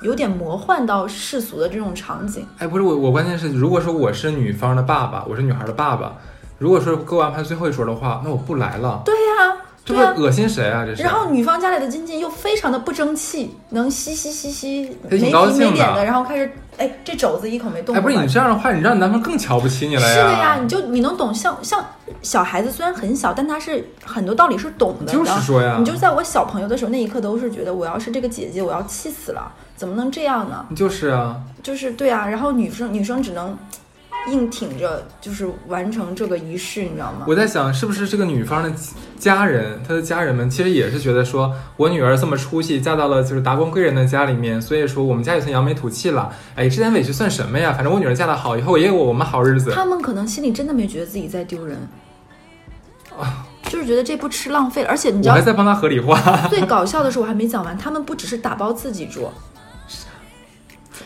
[0.02, 2.46] 有点魔幻到世俗的这种场景。
[2.59, 6.14] 哎，不是我，我关键是，如果说我是女方的爸爸，我是女孩的爸爸，
[6.61, 10.85] 如果说给我安排最后一桌的话，那我不来了，对呀、这对呀、不恶心谁啊？
[10.85, 11.03] 这是。
[11.03, 21.83] 然后女方家里的经济又非常的不争气，能嘻嘻嘻嘻没高兴的皮没脸的，然后开始哎这肘子一口没动哎，不是你这样的话，你让男方更瞧不起你了呀是的呀，你就你能懂，像像
[22.20, 25.11] 小孩子虽然很小，但他是很多道理是懂的。
[25.11, 30.66] 就是说呀你就在我小朋友的时候，那一刻都是觉得我要是这个姐姐，我要气死了，怎么能这样呢？
[30.77, 33.57] 就是啊，就是对啊，然后女生女生只能
[34.28, 37.24] 硬挺着，就是完成这个仪式，你知道吗？
[37.26, 38.72] 我在想，是不是这个女方的
[39.18, 46.30] 家人，她的家人们其实也是觉得说，我女儿这么出息，嫁到了就是达官贵人的家里面，所以说我们家也算扬眉吐气了。
[46.54, 47.72] 哎，这点委屈算什么呀？
[47.72, 49.70] 反正我女儿嫁得好，以后也有我们好日子。
[49.72, 51.78] 他们可能心里真的没觉得自己在丢人，
[53.18, 56.20] 啊就是觉得这不吃浪费了，而且你知道我还在帮她合理化。
[56.50, 59.33] 最搞笑的是，我还没讲完，他们不只是打包自己桌，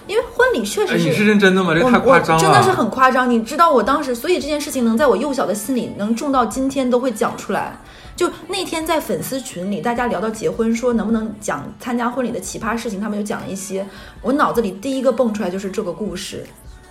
[0.07, 1.75] 因为婚礼确哎，实你是认真的吗？
[1.75, 2.43] 这个太夸张了。
[2.43, 3.29] 真的是很夸张。
[3.29, 7.79] 你知道我当时，所以这件事情能在我幼小的心里能种到今天都会讲出来。
[8.17, 13.85] 就那天在粉丝群里，大家聊到结婚，说能不能讲参加婚礼的奇葩事情，他们就讲了一些。
[14.23, 16.45] 我脑子里第一个蹦出来就是这个故事，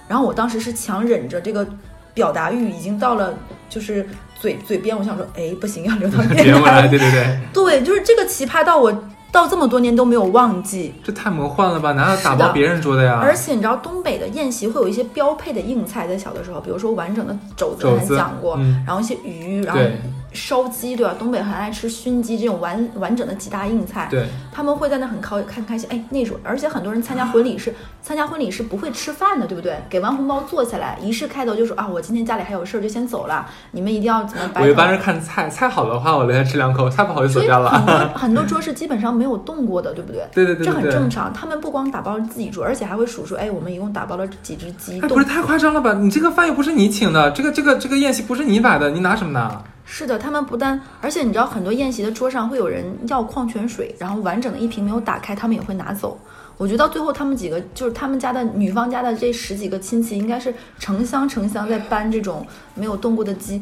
[0.08, 1.65] 然后我当时是强忍着这个
[2.13, 3.34] 表达欲，已经到了
[3.69, 4.06] 就是
[4.38, 8.91] 嘴嘴边，我想说，哎，不行，要留到节电目来，对对对，对，就是这个奇葩到我
[9.33, 10.93] 到这么多年都没有忘记。
[11.03, 11.91] 这太魔幻了吧？
[11.93, 13.19] 难道打包别人桌的呀？
[13.19, 19.99] 而且你知道东北的宴席会有一些标配的硬菜，在小的时候，比如说完整的肘子，还讲过，嗯然后一些鱼，然后对
[20.33, 21.15] 烧鸡，对吧？
[21.17, 29.77] 东北很爱吃熏鸡这种完完整的几大硬菜，对，他们会在那很开看开心，哎，那种，而且很多人参加婚礼是参加婚礼是不会吃饭的，对不对？
[29.89, 38.13] 给完红包坐下来，仪式开头就说啊，我今天家里还有事儿，就先走了，你们一定要怎么摆好我一般是看菜，菜好的话我留下吃两口，菜不好就走掉很多了。
[38.15, 40.27] 很多桌是基本上没有动过的，对不对？
[40.33, 41.31] 对对对这很正常。
[41.33, 45.93] 他们不光打包自己桌，而且还会数说，哎，我们一共打包了几只鸡，哎，不是太夸张了吧？
[45.93, 49.61] 你这个饭又不是你请的，这个这个这个宴席不是你摆的，你拿什么拿？
[49.85, 56.17] 是的，他们不但，而且你知道，很多宴席的桌上会有人要矿泉水，然后完整的一瓶没有打开，他们也会拿走。
[56.55, 63.61] 我觉得到最后，他们几个就是他们家的女方家的这十几个亲戚，应该是成箱成箱在搬这种没有动过的鸡。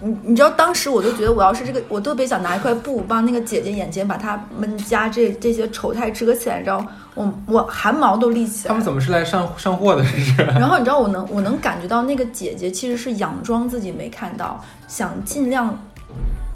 [0.00, 8.68] 你你知道，当时我就觉得，我要是这个，我特别想拿一块布帮那个姐姐眼前把他们家这这些丑态遮起来，你知道，我我汗毛都立起来。
[8.68, 10.02] 他们怎么是来上上货的？
[10.02, 10.42] 这是？
[10.58, 15.74] 然后你知道我能我能感觉到那个姐姐其实是佯装自己没看到，想尽量，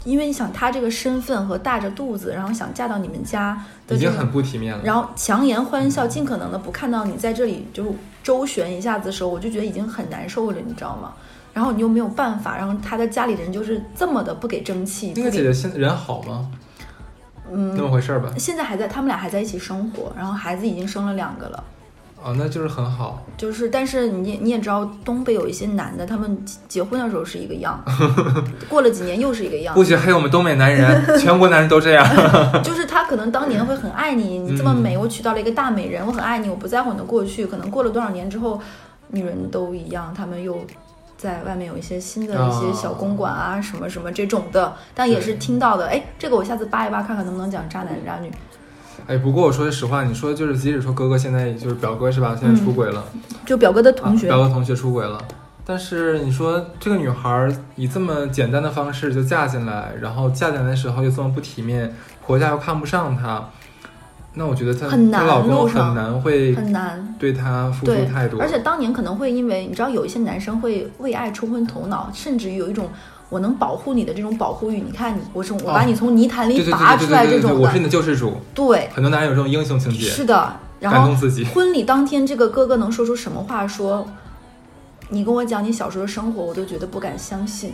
[0.05, 3.55] 因为你想她这个身份和大着肚子，然后想嫁到你们家
[3.87, 4.83] 的这种，已经很不体面了。
[4.83, 11.13] 然后强颜欢笑，尽可能的不看到你在这里就周旋一下子的时候，我就觉得已经很难受了，你知道吗？
[11.51, 16.51] 然后你又没有办法，然后她的家里人就是这么的不给争气，那个姐姐现在人好吗？
[17.51, 18.31] 嗯，那么回事儿吧。
[18.37, 21.63] 现在还在，他们俩还在一起生活，然后孩子已经生了两个了。
[22.23, 23.23] 哦，那就是很好。
[23.37, 27.81] 就是，但是你你也知道，东北有一些男的，他们结结婚的时候是一个样，
[28.67, 32.05] 过了几年又是一个样不，许黑我们东北男人，全国男人都这样。
[32.63, 37.45] 就是他可能当年会很爱你，你这么美，我娶到了一个大美人，我很爱你，我不在乎你的过去。
[37.45, 38.59] 可能过了多少年之后，
[39.09, 40.59] 女人都一样，他们又
[41.17, 45.87] 在外面有一些新的一些小公馆啊，什么什么这种的，但也是听到的。
[45.87, 48.31] 哎，这个我下次扒一扒，看看能不能讲渣男渣女。
[49.07, 52.35] 哎，不过我说句实话，你说就是，即使说哥哥现在就是表哥是吧？
[52.37, 53.03] 现在出轨了，
[53.45, 55.17] 就表哥的同学啊，表哥同学出轨了。
[55.63, 61.93] 但是你说这个女孩儿以这么简单的方式就嫁进来，然后嫁进来的时候又这么不体面，
[62.25, 63.49] 婆家又看不上她，
[64.33, 64.87] 那我觉得她
[65.25, 67.15] 老公很难会很难。
[67.17, 68.41] 对她付出太多。
[68.41, 72.89] 而且当年可能会因为你知道，有一些男生会为爱冲昏头脑，甚至于有一种
[73.29, 74.81] 我能保护你的这种保护欲。
[74.81, 78.33] 你看你，我从我把你从泥潭里拔出来这种的我是，你的救世主。
[78.53, 80.53] 对，很多男人有这种英雄情节，是的。
[80.79, 81.15] 然后。
[81.53, 84.07] 婚礼当天，这个哥哥能说出什么话说？
[85.09, 87.73] 你跟我讲你小时候的生活，我都觉得不敢相信。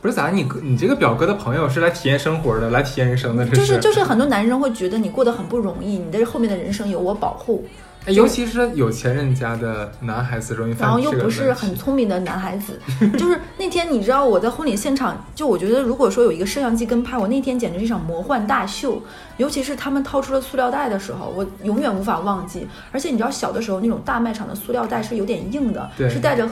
[0.00, 0.30] 不是咋？
[0.30, 12.78] 你哥你这个表哥的朋友是来体验生活的，来体验人生的，这就是就是很多男生会觉得你过得很不容易，你的后面的人生有我保护，哎，尤其是有钱人家的男孩子容易犯然后又不是很聪明的男孩子，
[13.18, 19.00] 就是那天你知道我在婚礼现场，就我觉得如果说有一个摄像机跟拍，我那天简直是一场魔幻大秀。
[19.36, 22.68] 尤其是他们掏出了塑料袋的时候，我永远无法忘记。
[22.92, 26.48] 而且你知道小的时候那种大卖场的塑料袋是有点硬的，是带着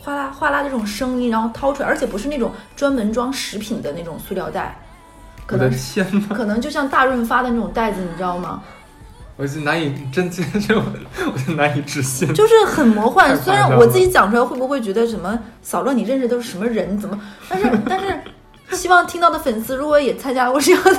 [0.00, 4.78] 哗啦哗啦这种声音，然后掏出来，而且不是那种专门装食品的那种塑料袋，
[5.44, 5.70] 可能！
[6.30, 8.62] 可能就像大润发的那种袋子，你知道吗？
[9.36, 12.32] 我就难以真这这，我就难以置信。
[12.34, 13.36] 就是很魔幻。
[13.36, 17.18] 虽然我自己讲出来会不会觉得什么扫乐你认识都是什么人怎么，
[17.48, 20.98] 但是但是希望听到的粉丝如果也参加过这样的，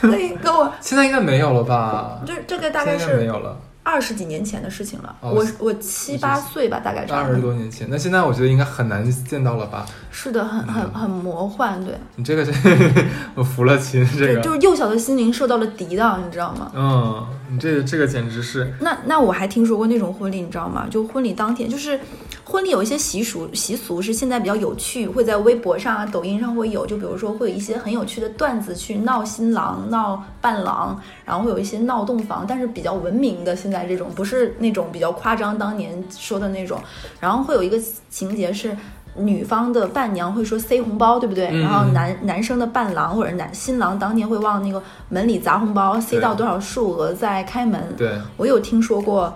[0.02, 2.20] 可以跟我，现在应该没有了吧？
[2.26, 5.16] 这这个大概现在没是有了，二十几年前的事情了。
[5.20, 7.52] 哦我我七八岁吧，大概差二十多。
[7.52, 7.86] 年前。
[7.90, 9.84] 那现在我觉得应该很难见到了吧？
[10.10, 12.52] 是的，很很嗯很魔幻，对你这个是，
[13.34, 16.70] 我服了亲，这对，个，就是幼小的心灵受到了涤荡，你知道吗？
[16.74, 20.86] 嗯，你这个这个简直是，那那我还听说过那种婚礼，你知道吗？
[20.90, 21.98] 就婚礼当天，就是
[22.44, 36.80] 婚礼有一些习俗习俗是现在比较有趣，会在微博上啊、抖音上会有，就比如说会有一些很有趣的段子去闹新郎、闹伴郎，然后会有一些闹洞房，但是比较文明的，现在这种不是那种比较夸张当年说的那种，
[37.20, 37.78] 然后会有一个
[38.10, 38.76] 情节是。
[39.14, 41.48] 女方的伴娘会说塞红包，对不对？
[41.48, 47.78] 嗯然后男男生的伴郎或者男新郎当年会往那个门里砸红包，塞到多少数额再开门。
[47.94, 49.30] 对，我有听说过，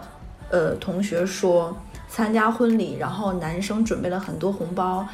[0.49, 1.77] 呃，同学说
[2.17, 5.07] 参加婚礼，然后男生准备了很多红包，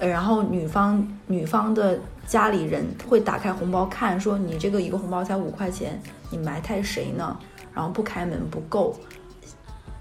[0.00, 7.38] 呃，然后女方女方的家里人会打开红包看，说你这个一个红包才五块钱，你埋汰谁呢？
[7.72, 8.96] 然后不开门不够。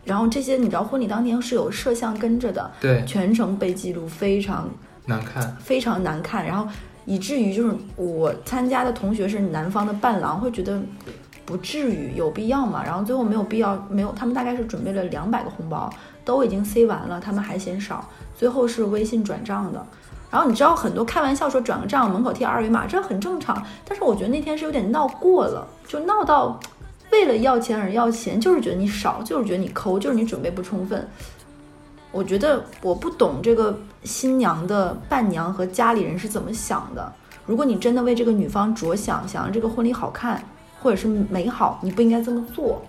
[0.04, 4.68] 然后这些你知道，婚礼当天是有摄像跟着的，对，全程被记录，非常
[5.06, 5.56] 难看。
[5.58, 6.68] 非常难看，然后
[7.06, 10.82] 以至于就是我参加的同学是男方的伴郎，会觉得
[11.46, 12.84] 不至于有必要嘛？
[12.84, 15.94] 然后最后没有必要，没有，他们大概是准备了两百个红包，
[16.26, 19.86] 都已经塞完了，他们还嫌少，最后是微信转账的。
[20.32, 23.64] 然后你知道很多开玩笑说转个账，门口贴二维码，这很正常。
[23.86, 26.60] 但是我觉得那天是有点闹过了，就闹到
[27.12, 31.08] 为了要钱而要钱，就是觉得你少，就是觉得你抠，就是你准备不充分。
[32.12, 37.14] 我觉得我不懂这个新娘的伴娘和家里人是怎么想的。
[37.46, 40.44] 如果你真的为这个女方着想，想让这个婚礼好看
[40.82, 42.82] 或者是美好，你不应该这么做。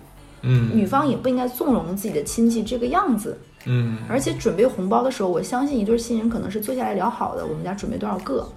[0.45, 3.37] 嗯，女方也不应该纵容自己的亲戚这个样子。
[3.65, 8.47] 嗯，而且准备红包的时候，我相信一对新人可能是坐下来聊好的，我们家准备多少个，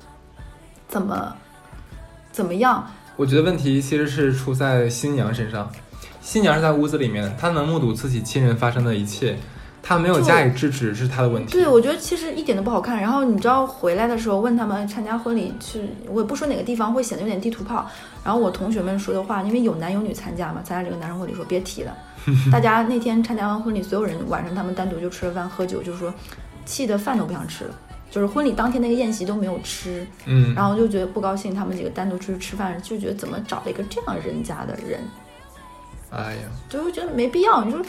[0.87, 1.35] 怎么
[2.31, 2.87] 怎么样？
[3.17, 5.71] 我觉得问题其实是出在新娘身上。
[6.21, 9.39] 新娘是在屋子里面，她能目睹自己亲人发生的一切，
[9.83, 11.53] 她没有加以制止是他的问题。
[11.53, 13.01] 对，我觉得其实一点都不好看。
[13.01, 17.89] 然后你知道回来的时候问他们参加婚礼去，我也不说哪个地方会显得有点地图炮。
[18.23, 21.97] 然后我同学们说的话，因为有男有女参加嘛，参加这个男生婚礼说别提了。
[22.53, 26.13] 大家那天参加完婚礼，所有人晚上他们单独就吃了饭喝酒，就说
[26.67, 27.75] 气得饭都不想吃了，
[28.11, 31.55] 就是婚礼当天那个宴席都没有吃，嗯，然后就觉得不高兴。
[31.55, 35.01] 他们几个单独出去吃饭，就觉得怎么找了一个这样人家的人，
[36.11, 37.65] 哎呀，就会觉得没必要。
[37.65, 37.81] 你说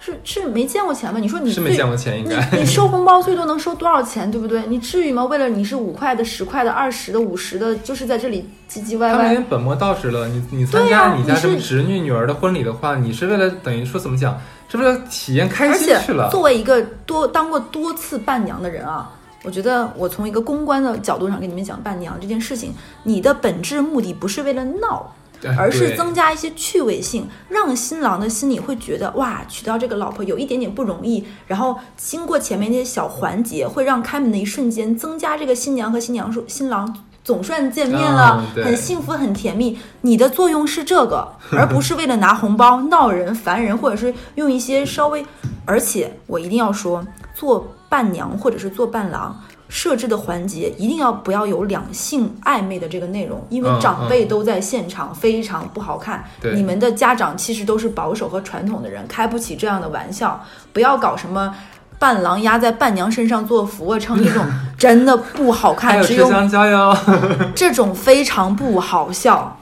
[0.00, 1.18] 是是没见过钱吗？
[1.20, 2.58] 你说你是没见过钱，应你该。
[2.58, 4.62] 你收红包最多能收多少钱，对不对？
[4.66, 5.24] 你至于吗？
[5.24, 9.28] 为了你是五块的、十块的、二十的、五十的，就是在这里唧唧歪歪。
[9.28, 10.28] 他们本末倒置了。
[10.28, 14.38] 你你参加你家你是什么侄女女儿的婚礼的话，你是为了等于说怎么讲？
[14.70, 16.28] 是为了体验开心去了。
[16.30, 19.10] 作为一个多当过多次伴娘的人啊，
[19.42, 25.17] 我觉得我从一个公关的角度上跟你们讲伴娘这件事情，你的本质目的不是为了闹，哎
[25.56, 31.24] 而是增加一些趣味性，让新郎的心里会觉得哇，娶到这个老婆有一点点不容易。
[31.46, 36.94] 然后经过前面那些小环节，会让开门的一瞬间增加这个新娘和新娘说新郎。
[37.24, 39.78] 总算见面了，嗯很幸福，很甜蜜。
[40.00, 45.22] 你的作用是这个， 而不是为了拿红包闹人、烦人，或者是用一些稍微。
[45.66, 56.24] 而且我一定要说，做伴娘或者是做伴郎设置的环节，一定要不要有两性暧昧的这个内容，因为嗯长辈都在现场，非常不好看。
[56.40, 60.42] 对你们的家长其实都是保守和传统的人，开不起这样的玩笑。
[60.72, 61.54] 不要搞什么
[61.98, 64.42] 伴郎压在伴娘身上做俯卧撑这种，
[64.78, 66.02] 真的不好看。
[66.02, 66.96] 只有有吃香蕉哟。
[67.54, 69.57] 这种非常不好笑，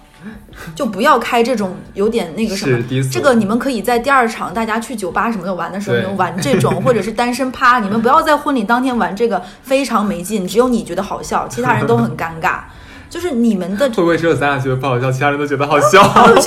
[0.74, 2.78] 就不要开这种有点那个什么。
[3.12, 10.46] 这个你们可以在第二场大家去酒吧什么的玩的时候，对你们玩这种，或者是单身趴，你们不要在婚礼当天玩这个，非常没劲。
[10.46, 12.60] 只有你觉得好笑，其他人都很尴尬。
[13.08, 16.02] 就是你们的 会不会只有咱俩觉得不好笑，其他人都觉得好笑？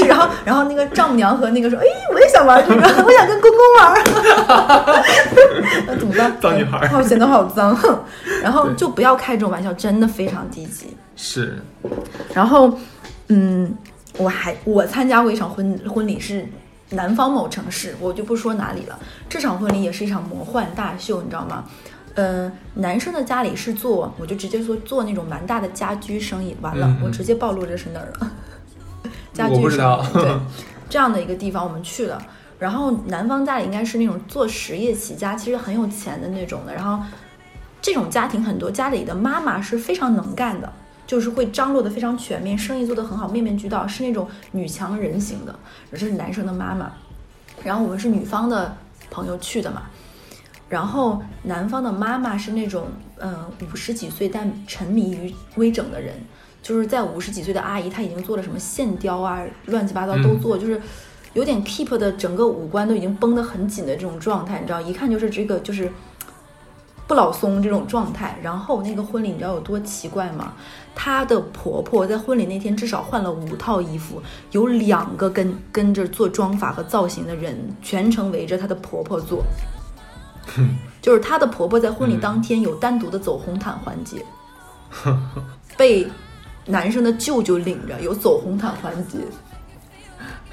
[0.06, 5.06] 然后然后那个丈母娘和那个说，哎，我也想玩这个，我想跟公公玩，
[5.88, 6.36] 那怎么办？
[6.42, 7.78] 脏女孩好显得好脏。
[8.44, 10.96] 然后就不要开这种玩笑，真的非常低级。
[11.16, 11.58] 是，
[12.34, 12.78] 然后，
[13.30, 13.74] 嗯，
[14.20, 16.48] 我还我参加过一场婚婚礼，是
[16.90, 19.00] 南方某城市，我就不说哪里了。
[19.28, 21.64] 这场婚礼也是一场魔幻大秀，你知道吗？
[22.16, 26.56] 嗯，男生的家里是做，我就直接说做那种蛮大的家居生意。
[26.60, 28.32] 完了，嗯嗯我直接暴露这是哪儿了？
[29.32, 30.40] 家居我不知道生意 对，
[30.90, 32.22] 这样的一个地方我们去了。
[32.58, 36.74] 然后男方家里应该是那种做实业起家，其实很有钱的那种的。
[36.74, 37.02] 然后
[37.82, 40.70] 这种家庭很多家里的妈妈是非常能干的，
[41.10, 45.56] 就是会张罗的非常全面，生意做得很好，面面俱到，是那种女强人型的。
[45.90, 46.92] 这是男生的妈妈，
[47.64, 48.78] 然后我们是女方的
[49.10, 49.82] 朋友去的嘛。
[50.70, 56.14] 然后男方的妈妈是那种，嗯、五十几岁但沉迷于微整的人，
[56.62, 60.80] 就是在五十几岁的阿姨，她已经做了什么线雕啊，乱七八糟都做，就是
[61.34, 65.92] 有点 keep 的整个五官都已经绷得很紧的这种状态，你知道，一看就是这个就是
[67.08, 68.38] 不老松这种状态。
[68.44, 70.54] 然后那个婚礼你知道有多奇怪吗？
[71.02, 79.42] 她的婆婆在婚礼那天至少换了五套衣服，有两个跟跟着做妆发和造型的人全程围着她的婆婆做。
[81.02, 84.26] 就是她的婆婆在婚礼当天有单独的走红毯环节，
[85.78, 86.06] 被
[86.66, 89.20] 男生的舅舅领着有走红毯环节，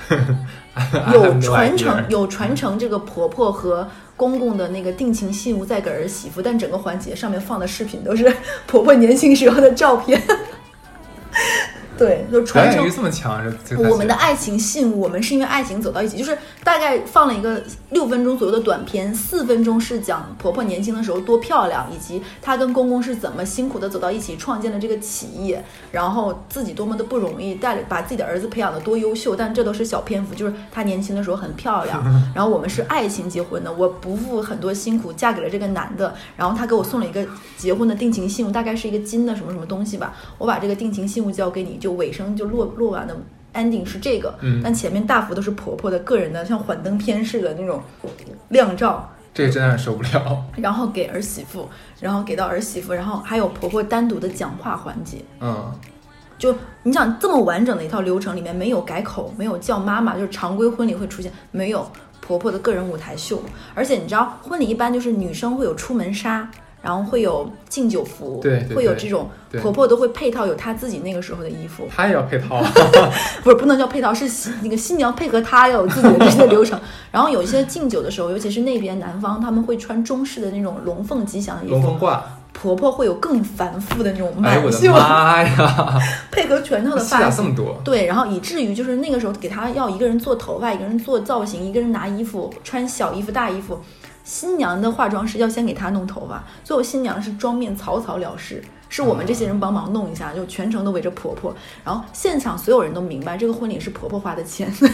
[1.13, 8.33] 有传承有传承这个婆婆和公公的那个定情信物在给儿媳妇，但整个环节上面放的视频都是
[8.67, 10.21] 婆婆年轻时候的照片。
[11.99, 13.43] 对，就传承这么强，
[13.91, 32.03] 我们的爱情信物，我们是因为爱情走到一起，就是大概放了一个六分钟左右的短片，四分钟是讲婆婆年轻的时候多漂亮，以及她跟公公是怎么辛苦的走到一起，创建了这个企业，然后自己多么的不容易，带把自己的儿子培养的多优秀，但这都是小篇幅，就是她年轻的时候很漂亮，
[32.35, 37.27] 然后我们是爱情结婚的，我不负很多辛苦嫁给了这个男的，然后他给我送了一个
[37.57, 43.17] 结婚的定情信物，大概是一个金的什么什么东西吧，我把这个定情信物交给你，就尾声就落落完的
[43.55, 47.83] ending 是这个，嗯但前面大幅都是婆婆的个人的像幻灯片似的那种
[48.49, 50.45] 亮照，这个真让人受不了。
[50.57, 51.69] 然后给儿媳妇，
[52.01, 55.19] 然后给到儿媳妇，然后还有婆婆单独的讲话环节。
[55.41, 55.73] 嗯，
[56.39, 63.41] 就你想这么完整的一套流程里面没有改口，没有叫妈妈，就是常规婚礼会出现没有婆婆的个人舞台秀，
[63.75, 66.51] 而且你知道婚礼一般就是女生会有出门纱，
[66.87, 69.29] 然后会有敬酒服，对会有这种
[69.61, 72.63] 婆婆都会配套有她自己那个时候的衣服，她也要配套。
[73.43, 76.81] 不是不能叫配套，是新那个新娘配合她要有自己的这些流程。
[77.11, 82.21] 然后有一些敬酒的时候，尤其是那边南方他们会穿中式的那种龙凤吉祥的衣服，龙凤褂，
[82.53, 85.99] 婆婆会有更繁复的那种哎呦我的，妈呀，
[86.31, 87.45] 配合全套的咋发型。
[87.45, 87.81] 这么多？
[87.83, 93.81] 对，然后以至于就是那个时候给她要一个人做头发，一个人做造型，一个人拿衣服穿小衣服、大衣服。
[94.27, 101.55] 新娘的化妆师要先给她弄头发，最后新娘是妆面草草了事，是我们这些人帮忙弄一下，就全程都围着婆婆。
[101.85, 104.93] 然后现场所有人都明白这个婚礼是婆婆花的钱，所 以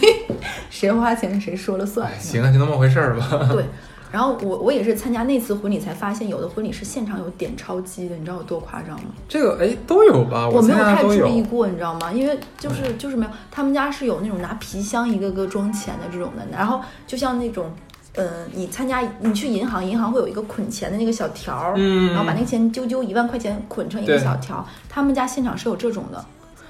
[0.69, 2.19] 谁花钱谁说了算哎，。
[2.19, 3.27] 行啊，就那么回事儿吧。
[3.51, 3.65] 对，
[4.11, 9.15] 然后我我也是参加那次婚礼才发现，有的婚礼是现场有点钞机的，你知道有多夸张吗？
[9.27, 10.47] 这个哎都有吧？
[10.47, 11.03] 我没有太。
[11.03, 12.13] 注意过，你知道吗？
[12.13, 17.73] 因为就是就是没有，他们家是有那种拿皮箱一个个装钱的这种的，然后就像那种。
[18.15, 22.09] 呃，你参加你去银行，银行会有一个捆钱的那个小条儿，嗯。
[22.09, 24.67] 然后把那个钱揪揪一万块钱捆成一个小条。
[24.89, 26.23] 他们家现场是有这种的，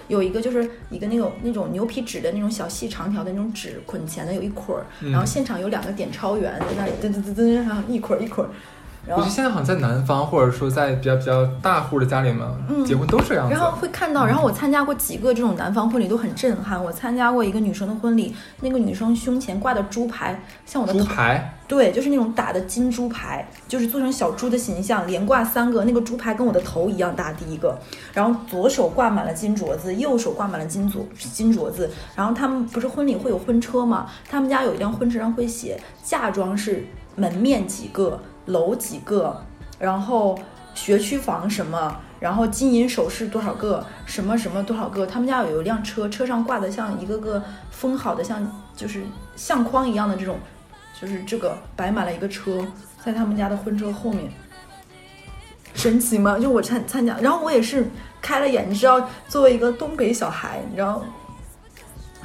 [0.06, 8.50] 有一个就是一个那种那种牛皮纸的那种小细长条的那种纸捆钱的，有一捆儿，嗯然后现场有两个点钞员在那里噔噔噔噔，然后一捆儿一捆儿，
[9.06, 13.52] 然后我觉得现在好像在南方，或者说在比较比较大户的家里面、嗯结婚都是这样子。
[13.52, 16.82] 然后会看到，然后我参加过几个这种南方婚礼都很震撼。
[16.82, 27.76] 我参加过一个女生的婚礼，那个女生胸前挂的猪牌像我的猪头，排，对，就是那种打的金猪牌，就是做成小猪的形象，连挂三个，那个猪牌跟我的头一样大，第一个。
[28.12, 31.90] 然后左手挂满了金镯子，右手挂满了金镯金镯子。
[32.14, 34.06] 然后他们不是婚礼会有婚车吗？
[34.30, 36.84] 他们家有一辆婚车上会写嫁妆是
[37.16, 38.20] 门面几个，
[38.52, 39.44] 楼几个，
[39.78, 40.38] 然后
[40.74, 45.04] 学区房什么，然后金银首饰多少个，什么什么多少个。
[45.06, 48.46] 他们家有一辆车，车上挂的像一个个封好的像
[48.76, 49.02] 就是
[49.34, 50.38] 相框一样的这种，
[51.00, 52.64] 就是这个摆满了一个车，
[53.04, 54.30] 在他们家的婚车后面。
[55.74, 56.38] 神奇吗？
[56.38, 57.90] 就我参参加，然后我也是
[58.20, 61.02] 开了眼，你知道，作为一个东北小孩，你知道，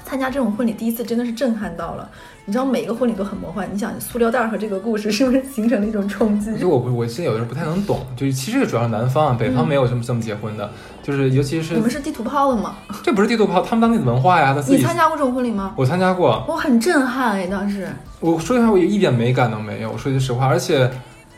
[0.05, 2.09] 参加这种婚礼第一次真的是震撼到了。
[2.50, 6.58] 你知道每个婚礼都很魔幻，你想塑料袋儿和这个故事是不是形成了一种冲击？
[6.58, 10.72] 就我，我现在有的时候不太能懂，就是其实主要是南方，啊，北方没有这么这么结婚的，
[11.04, 12.78] 就是尤其是你们是地图炮了吗？
[13.04, 14.78] 这不是地图炮，他们当地的文化呀，他自己。
[14.78, 15.74] 你参加过这种婚礼吗？
[15.76, 17.86] 我参加过，我很震撼哎，当时。
[18.22, 19.91] 我说句实话，我一点美感都没有。
[19.91, 20.89] 我说句实话，而且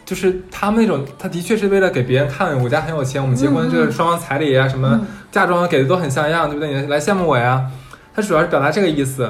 [0.06, 6.72] 就是他们那种，他的确是为了给别人看，我家很有钱，我们结婚嗯嗯这个双方彩礼啊，什么嗯嫁妆给的都很像样，对不对？
[6.72, 7.66] 你来羡慕我呀。
[8.14, 9.28] 他主要是表达这个意思。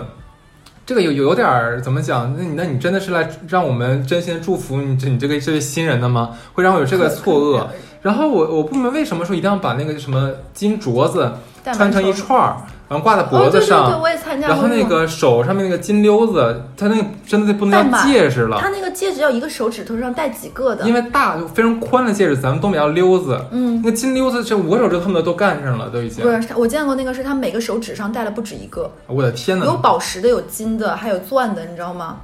[0.90, 2.36] 这个有有点儿怎么讲？
[2.36, 6.32] 那你那你真的是来让我们真心祝福你这你这个这位新人的吗？
[6.54, 7.68] 会让我有这个错愕。
[8.02, 11.32] 然后我我不明白为什么说一定要把那个什么金镯子
[11.74, 12.58] 穿成一串儿，
[12.90, 14.56] 然后挂在脖子上，对对对，我也参加过。
[14.56, 26.42] 然后那个手上面那个金溜子，它那个真的不能叫戴戒指了，他那个戒指要一个手指头上戴几个的，因为大就非常宽的戒指，咱们东北叫溜子，嗯，那个金溜子这五个手指头恨不得都干上了，都已经不。
[26.42, 32.18] 是，我见过那个是他每个手指上戴了不止一个，我的天有，宝石的，有金的，还有钻的，你知道吗？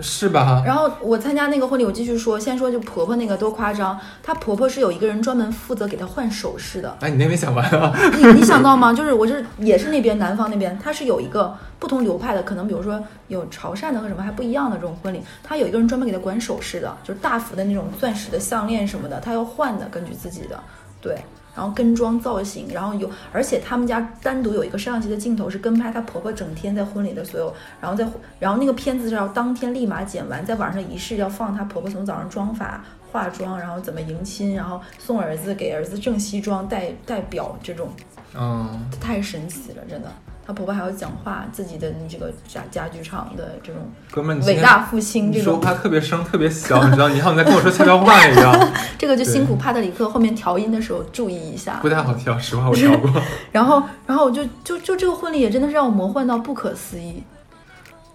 [0.00, 0.62] 是吧？
[0.64, 6.96] 然后我参加那个婚礼，我继续说，先说就婆婆那个多夸张，她婆婆是有一个人专门负责给她换首饰的。
[7.00, 7.92] 哎，你那边讲完啊？
[8.16, 8.92] 你你想到吗？
[8.94, 20.58] 就是我是也是那边南方那边，它是有一个不同流派的，可能比如说有潮汕的和什么还不一样的这种婚礼，他有一个人专门给她管首饰的，就是大幅的那种钻石的项链什么的，她要换的，根据自己的
[21.02, 21.18] 对。
[21.54, 28.06] 然后跟妆造型，然后有，而且他们家单独有一个摄像机的镜头是跟拍她婆婆整天在婚礼的所有，然后在
[28.38, 37.88] 然后那个片子是要当天立马剪完，在晚上仪式要放她婆婆从早上妆发、化妆，然后怎么迎亲，然后送儿子给儿子正西装、戴戴表这种，
[38.34, 40.08] 嗯，太神奇了，真的。
[40.50, 47.08] 她婆婆还要讲话，自己的这个家家具厂的这种哥们，你伟大复兴你这种，说话特别声特别小，你知道？
[47.08, 48.52] 你好像在跟我说悄悄话一样，
[48.98, 51.88] 这个就辛苦帕特里克后面调音的时候注意一下不。
[51.88, 52.36] 太好调。
[52.36, 53.08] 实话，我调过。
[53.52, 57.22] 然后，然后我就就就这个婚礼也真的是让我魔幻到不可思议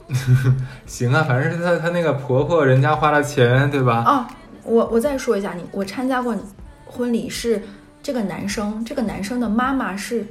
[0.86, 4.04] 行啊，反正是他他那个婆婆人家花了钱，对吧？
[4.06, 4.28] 啊！
[4.64, 6.36] 我我再说一下，你我参加过
[6.86, 7.62] 婚礼是
[8.04, 10.26] 这个男生，这个男生的妈妈是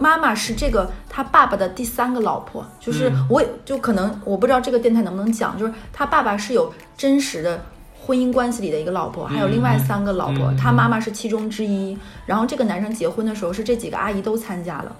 [0.00, 7.62] 妈妈是这个他爸爸的第三个老婆，就是嗯我也就可能我不知道这个电台能不能讲，就是他爸爸是有真实的。
[8.02, 11.96] 婚姻关系里的一个老婆，还有另外三个老婆，他妈妈是其中之一。
[12.26, 14.96] 然后这个男生结婚的时候，是这几个阿姨都参加了。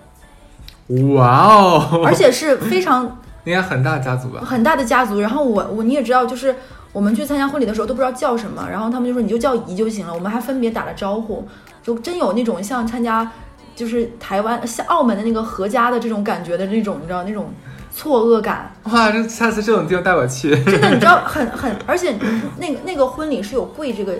[1.16, 4.42] 哇哦，而且是非常 应该很大家族吧？
[4.44, 5.18] 很大的家族。
[5.18, 6.54] 然后我我你也知道，就是
[6.92, 10.14] 我们去参加婚礼的时候都不知道叫什么，然后他们就说你就叫姨就行了。
[10.14, 11.48] 我们还分别打了招呼，
[11.82, 13.28] 就真有那种像参加
[13.80, 17.50] 就是台湾像澳门的那个合家的这种感觉的那种，你知道那种
[17.90, 18.70] 错愕感。
[18.82, 20.50] 哇，这下次这种地方带我去。
[20.64, 22.14] 真的，你知道 很很，而且
[22.58, 24.18] 那个那个婚礼是有跪这个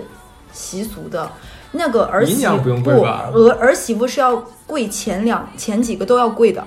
[0.51, 1.29] 习俗的。
[1.73, 4.35] 那个儿媳姨娘不用跪吧儿儿媳妇是要
[4.65, 6.65] 跪前两前几个都要跪的，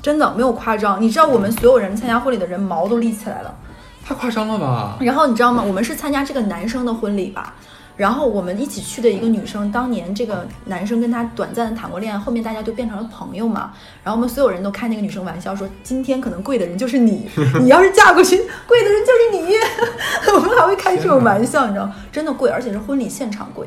[0.00, 1.02] 真的没有夸张。
[1.02, 3.52] 你知道我们所有人参加婚礼的人毛都立起来了。
[4.04, 4.96] 太夸张了吧？
[5.00, 5.60] 然后你知道吗？
[5.66, 7.56] 我们是参加这个男生的婚礼吧，
[7.96, 13.72] 然后我们一起去的一个女生，当年这个男生跟她短暂的谈过恋爱，后面大家就变成了朋友嘛。
[14.04, 17.26] 然后我们所有人都开那个女生玩笑说，今天可能跪的人就是你，
[17.60, 18.36] 你要是嫁过去，
[18.66, 19.54] 跪的人就是你。
[20.34, 23.66] 我们还会开这种玩笑，你知道，真的跪，而且是婚礼现场跪。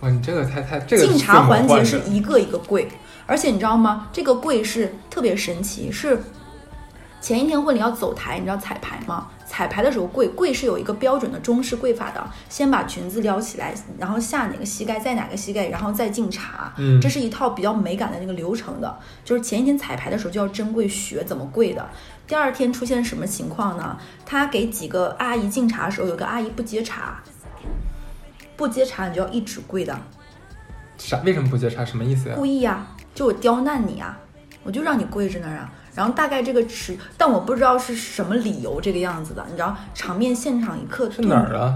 [0.00, 2.88] 哇，你这个太太这个敬茶环节是一个一个跪，
[3.24, 4.08] 而且你知道吗？
[4.12, 6.20] 这个跪是特别神奇，是
[7.20, 9.28] 前一天婚礼要走台，你知道彩排吗？
[9.54, 16.74] 彩排的时候跪跪是有一个标准的中式跪法的，先把裙子撩起来，然后下哪个膝盖，再哪个膝盖，然后再敬茶。
[16.76, 18.98] 嗯这是一套比较美感的那个流程的。
[19.24, 21.88] 就是前一天彩排的时候就要珍贵学怎么跪的。
[22.26, 23.96] 第二天出现什么情况呢？
[24.26, 27.22] 他给几个阿姨敬茶的时候，有个阿姨不接茶，
[28.56, 29.96] 不接茶你就要一直跪的。
[30.98, 31.20] 啥？
[31.24, 31.84] 为什么不接茶？
[31.84, 32.34] 什么意思呀？
[32.34, 32.84] 故意呀、
[33.14, 34.18] 就我刁难你啊，
[34.64, 35.72] 我就让你跪着那儿啊。
[35.94, 41.74] 然后大概这个尺，但我不知道是什么理由这个样子的，你知道，场面现场一刻是哪儿啊？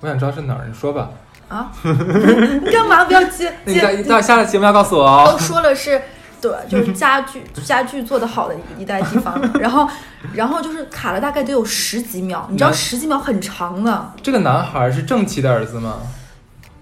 [0.00, 1.10] 我想知道是哪儿，你说吧。
[1.48, 1.70] 啊？
[1.82, 5.38] 你干嘛不要接那你下了节目要告诉我都哦。
[5.38, 6.00] 说了是，
[6.40, 9.88] 对，就是家具家具做的好的一带地方，然后
[10.32, 15.98] 然后就是卡了大概得有十几秒，你知道十几秒很长的，这个男孩是正妻的儿子吗？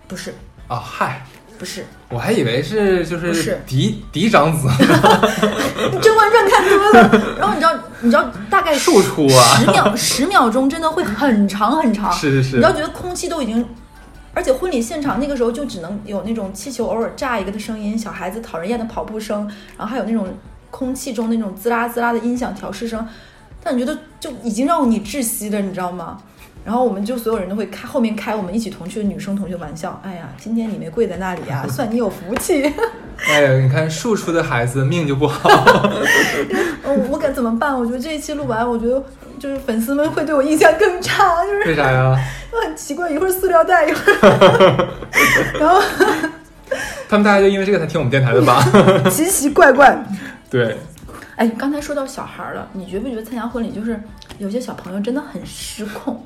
[0.06, 0.34] 不是
[0.68, 1.24] 啊，嗨，
[1.58, 3.60] 不是，我还以为是就是是。
[3.66, 4.68] 嫡嫡长子，
[6.00, 9.56] 《甄嬛传》看多了， 然后你知道你知道大概庶出啊。
[9.58, 12.56] 十秒十秒钟真的会很长很长，是是是。
[12.58, 13.66] 你要觉得空气都已经，
[14.32, 20.28] 而且婚礼现场那个时候就只能有那种气球偶尔炸一个的声音，小孩子讨人厌的跑步声，然后还有那种
[20.70, 23.04] 空气中那种滋啦滋啦的音响调试声，
[23.64, 26.18] 但你觉得就已经让你窒息了，你知道吗？
[26.68, 32.62] 然后我们就所有人都会开后面开我们一起同去的女生同学玩笑，哎呀，今天你没跪在那里啊， 算你有福气。
[33.26, 35.48] 哎呀，你看庶出的孩子命就不好。
[36.84, 37.74] 嗯，我该怎么办？
[37.74, 39.02] 我觉得这一期录完，我觉得
[39.38, 42.14] 就是粉丝们会对我印象更差，就是为啥呀？
[42.52, 44.88] 就很奇怪，一会儿塑料袋，一会儿，
[45.58, 45.80] 然后
[47.08, 48.62] 他们大家就因为这个才听我们电台的吧？
[49.08, 49.98] 奇奇怪怪。
[50.50, 50.76] 对，
[51.36, 53.98] 哎，刚才说到小孩儿了，你觉不觉得参加婚礼就是
[54.36, 56.22] 有些小朋友真的很失控？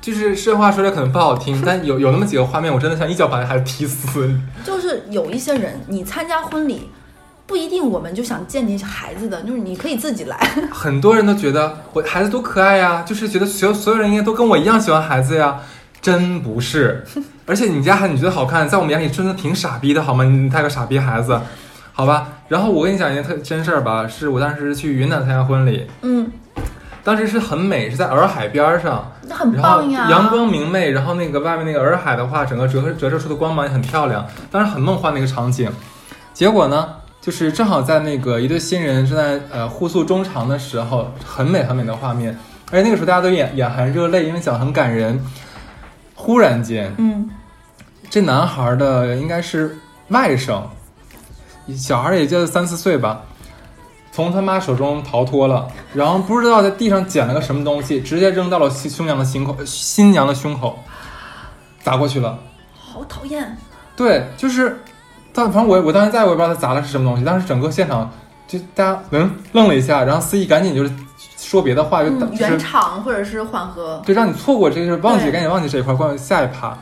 [0.00, 4.30] 就是这话说的可能不好听， 但有有那么几个画面，我真的想一脚把那孩子踢死。
[4.64, 6.90] 就是有一些人，你参加婚礼。
[7.46, 10.36] 不一定，我们就想见你孩子的，就是你可以自己来。
[10.72, 15.60] 很多人都觉得我孩子多可爱呀，就是觉得所有所有人应该都跟我一样喜欢孩子呀，
[16.00, 17.04] 真不是。
[17.44, 20.24] 而且你家孩子你觉得好看，在我们眼里真的挺傻逼的好吗？
[20.24, 21.38] 你带个傻逼孩子，
[21.92, 22.28] 好吧？
[22.48, 26.26] 然后我跟你讲一件特真事儿吧，是我当时去云南参加婚礼，嗯，
[27.04, 30.08] 当时是很美，是在洱海边儿上，那很然后棒呀。
[30.10, 35.70] 阳光明媚，然后那个外面那个洱海的话，整个折射折射出的光芒也很漂亮，当时很梦幻那个场景。
[36.32, 36.88] 结果呢，
[37.20, 42.36] 就是正好在那个一对新人正在呃互诉衷肠的时候，很美很美的画面，
[42.72, 45.22] 而且那个时候大家都眼眼含热泪，因为讲得很感人。
[46.16, 47.28] 忽然间，嗯，
[48.08, 49.76] 这男孩的应该是
[50.08, 50.62] 外甥，
[51.76, 53.20] 小孩也就三四岁吧，
[54.14, 60.78] 从他妈手中逃脱了， 然后不知道在地上捡了个什么东西，直接扔到了新新娘的心口，新娘的胸口，
[61.82, 62.38] 砸过去了。
[62.78, 63.56] 好讨厌。
[63.96, 64.80] 对，就是，
[65.32, 68.08] 但反正我我当时在我也不知道他砸的是什么东西，当时整个现场
[68.46, 70.92] 就大家嗯愣了一下，然后司仪赶紧就是
[71.36, 74.00] 说别的话，就、嗯，就是圆场或者是缓和。
[74.06, 76.76] 对让你错过这个，就是忘记赶紧忘记这一块，过下一趴，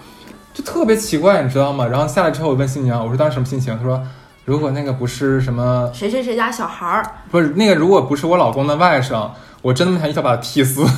[0.53, 1.87] 就特别奇怪，你知道吗？
[1.87, 3.75] 然后下来之后，我问新娘，我说当时什么心情？
[3.79, 4.03] 她说，
[4.45, 9.31] 如果那个不是什么，谁谁谁家小孩儿，不是那个，如果不是我老公的外甥，
[9.63, 10.85] 我真的想一脚把他踢死。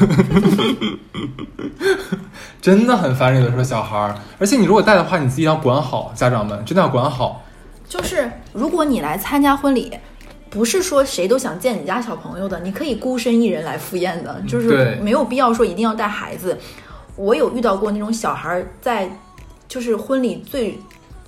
[2.61, 7.45] 真的很烦人，有的时候小孩儿，而且你如果带的话，你自己要管好，家长们真的要管好。
[7.87, 9.93] 就是如果你来参加婚礼，
[10.49, 16.59] 不是说谁都想见你家小朋友的，你可以孤身一人来赴宴的，就是没有必要说一定要带孩子。
[17.17, 19.11] 我有遇到过那种小孩儿在，
[19.69, 20.79] 就是婚礼最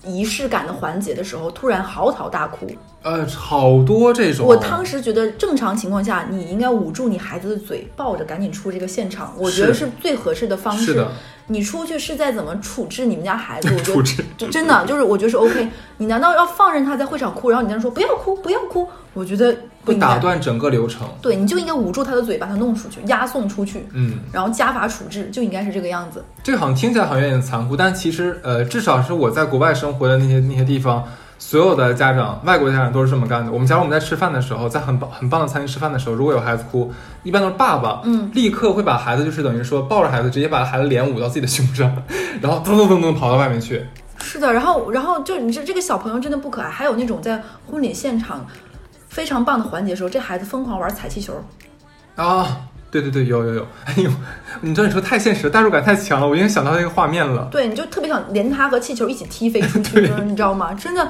[0.07, 2.67] 仪式感的环节的时候，突然嚎啕大哭。
[3.07, 4.45] 呃，好多这种。
[4.45, 10.87] 我当时觉得，正常情况下，你应该捂住你孩子的嘴，抱着赶紧出这个现场，我觉得是是最合适的方式。
[10.87, 11.13] 是的，
[11.47, 15.69] 你出去是在怎么处置你们家孩子， 我觉得处置就真的就是我觉得是 OK。
[15.99, 18.89] 你难道要放任他在会场哭，然后你在那说不要哭不要哭？
[19.15, 21.09] 我觉得不会打断整个流程。
[21.23, 26.25] 对，你就应该捂住他的嘴，把他弄出去，押送出去，嗯，然后家法处置，就应该是这个样子。
[26.43, 31.05] 这个好像听起来好像有点残酷，但其实呃，至少是我在国外生活的那些那些地方，
[31.39, 33.53] 所有的家长，外国家长都是这么干的。
[33.53, 41.95] 我们假如我们在吃饭的时候，在很棒很棒的餐厅吃饭的时候，如果有孩子哭，一般都是爸爸，嗯，立刻会把孩子就是等于说抱着孩子，直接把孩子脸捂到自己的胸上，
[42.41, 43.84] 然后噔噔噔噔跑到外面去。
[44.18, 48.45] 是的，然后然后就你这这个小朋友真的不可爱，还有那种在婚礼现场
[49.09, 51.34] 非常棒的环节的时候，这孩子疯狂玩踩气球，
[52.16, 52.62] 啊，
[53.01, 54.11] 对对对，有有有，哎呦，
[54.61, 57.49] 你知道你说太现实，代入感太强了，我已经想到那个画面了。
[57.51, 60.73] 对，你就特别想连他和气球一起踢飞出去，你知道吗？
[60.75, 61.09] 真的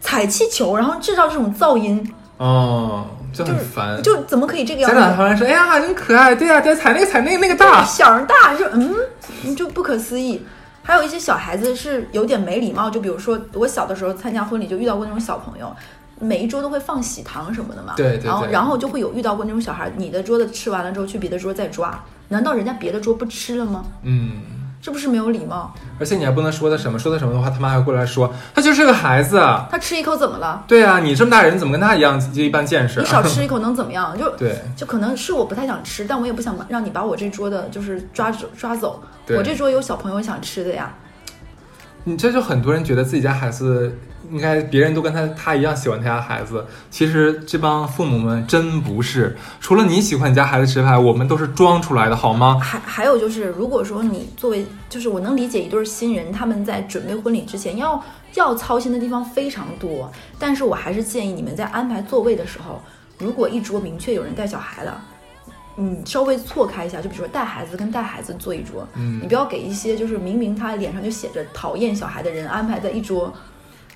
[0.00, 4.00] 踩气球，然后制造这种噪音，哦，就很烦。
[4.02, 5.16] 就怎么可以这个样家长子？
[5.16, 7.84] 突然说：“哎呀，真可爱，对呀、对呀，踩那个踩那个那个大。
[7.84, 8.94] 响儿大，就嗯，
[9.42, 10.44] 你就不可思议。
[10.82, 15.70] 还有一些小孩子是有点没礼貌，就比如说我小的时候参加婚礼就遇到过那种小朋友，
[16.20, 23.84] 每一桌都会放喜糖什么的嘛，对对对然后然后就会有遇到过那种小孩，你的桌子吃完了之后去别的桌再抓，难道人家别的桌不吃了吗？
[24.02, 24.32] 嗯，
[24.80, 25.72] 这不是没有礼貌？
[25.98, 29.38] 而且你还不能说他什么，说他什么的话，他妈还会过来说他就是个孩子。
[29.70, 30.64] 他吃一口怎么了？
[30.66, 33.00] 对啊，你这么大人怎么跟他一样就一般见识？
[33.00, 34.16] 你少吃一口能怎么样？
[34.18, 39.02] 就对就可能是我不太想吃，但我也不想让你把我这桌的就是抓走抓走。
[39.36, 40.94] 我这桌有小朋友想吃的呀。
[42.08, 43.94] 你这就很多人觉得自己家孩子
[44.30, 52.58] 应该别人都跟他他一样喜欢他家孩子，其实这帮父母们真不是，除了你喜欢你家孩子之外，我们都是装出来的好吗？
[52.62, 58.02] 还还有就是，如果说你作为，就是我能理解一对新人他们在准备婚礼之前要
[58.36, 62.80] 要操心的地方非常多，但是我还是建议你们在安排座位的时候，
[63.18, 64.98] 如果一桌明确有人带小孩了。
[65.80, 73.32] 你稍微错开一下，就比如说带孩子跟带孩子坐一桌，嗯你不要给一些就是明明他脸上就写着讨厌小孩的人安排在一桌，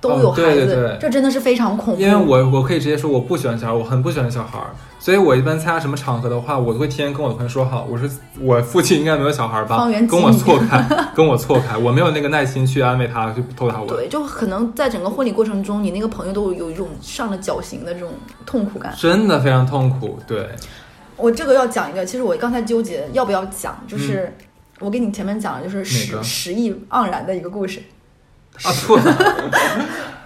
[0.01, 2.01] 都有孩子，对对这真的是非常恐怖。
[2.01, 4.59] 因为我我可以直接说我不喜欢小孩，我很不喜欢小孩，
[5.01, 8.09] 所以我一般参加什么场合的话，我都会提前跟我的朋友说好，我说
[8.41, 13.87] 我附近应该没有小孩吧方圆，跟我错开， 跟我错开，我没有那个耐心去安慰他，去逗他我。
[13.89, 18.11] 对，就可能在整个婚礼过程中，你那个朋友都有一种上了绞刑的这种
[18.47, 18.95] 痛苦感。
[18.97, 20.49] 真的非常痛苦，对，
[21.23, 24.35] 我这个要讲一个，其实我刚才纠结要不要讲，就是、
[24.81, 27.81] 我给你前面讲的就是十十亿盎然的一个故事，
[28.65, 29.17] 啊错了，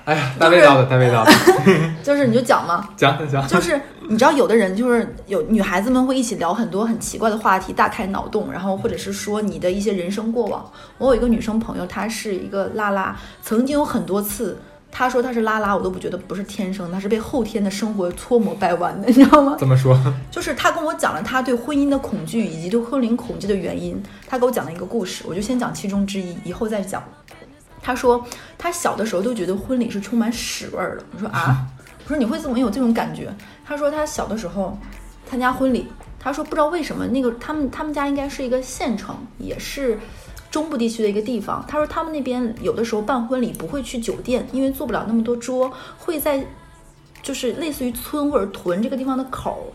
[0.07, 1.33] 哎呀，带味道的，带味道的，
[2.03, 3.79] 就是你就讲嘛， 讲讲，就是
[4.09, 10.65] 你知道有的人就是有女孩子们会一起聊很多很奇怪的话题，大开脑洞，然后或者是说你的一些人生过往。
[10.97, 14.59] 我有一个女生朋友，她是一个拉拉，曾经有很多次。
[14.99, 19.55] 她说他是拉拉，我都不觉得不是天生，他是被后天的生活搓磨掰弯的，你知道吗？
[19.59, 19.95] 怎么说？
[20.31, 24.03] 就是他跟我讲了他对婚姻的恐惧以及对婚龄恐惧的原因。
[24.27, 27.05] 他给我讲了一个故事，我就先讲其中之一，以后再讲。
[27.83, 28.25] 他说
[28.57, 31.05] 他小的时候都觉得婚礼是充满屎味儿的。
[31.13, 31.67] 我说啊，
[32.05, 33.31] 我说你会怎么有这种感觉？
[33.67, 34.79] 他说他小的时候
[35.29, 35.87] 参加婚礼，
[36.19, 39.99] 他说不知道为什么那个他们他们家应该是一个县城，也是。
[40.57, 46.43] 中部地区的一个地方，他说他们那边有的时候办婚礼不会去酒店，因为坐不了那么多桌，会在
[47.23, 49.69] 就是类似于村或者屯这个地方的口儿，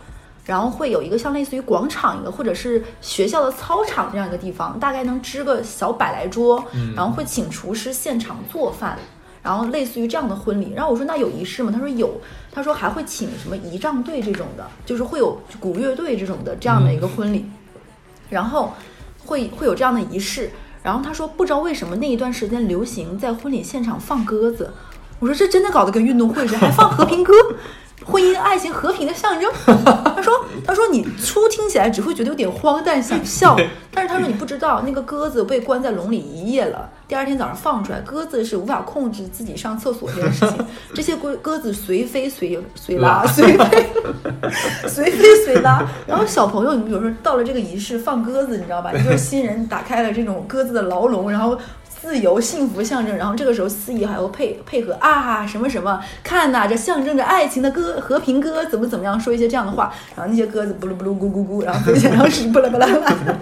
[0.43, 6.65] 然后会有一个像类似于广场一个，或者是学校的操场这样一个地方，大概能支个小百来桌，
[6.95, 8.97] 然后会请厨师现场做饭，
[9.43, 10.73] 然后类似于这样的婚礼。
[10.75, 11.71] 然后我说那有仪式吗？
[11.71, 12.19] 他说有，
[12.51, 17.45] 他说还会请什么仪仗队这种的，就是会有鼓乐队这种的这样的一个婚礼，
[18.31, 18.73] 然后
[19.23, 20.49] 会会有这样的仪式。
[20.83, 24.71] 然后他说不知道为什么那一段时间流行在婚礼现场放鸽子，
[25.19, 27.33] 我说这真的搞得跟运动会似的，还放和平鸽，
[28.05, 29.51] 婚姻、爱情、和平的象征。
[30.15, 33.55] 他说：“他说你初听起来只会觉得有点荒诞，想笑，
[33.91, 43.89] 但是他说你不知道，那个鸽子被关在笼里一夜了，第二天早上放出来，鸽子是无法控制自己上厕所这件事情， 这些鸽鸽子随飞随随拉，随飞
[44.87, 45.83] 随飞随拉。
[46.05, 48.91] 然后小朋友，你比如说到了这个仪式放鸽子，你知道吧？
[48.93, 51.57] 你就是新人打开了这种鸽子的牢笼，然后。”
[52.01, 63.15] 自由幸福象征，然后这个时候司仪还要配配合啊什么什么，看呐、这象征着爱情的歌，和平歌怎么怎么样，说一些这样的话，然后那些鸽子咕噜咕噜咕咕咕，然后飞起来，然后屎不啦不啦啦，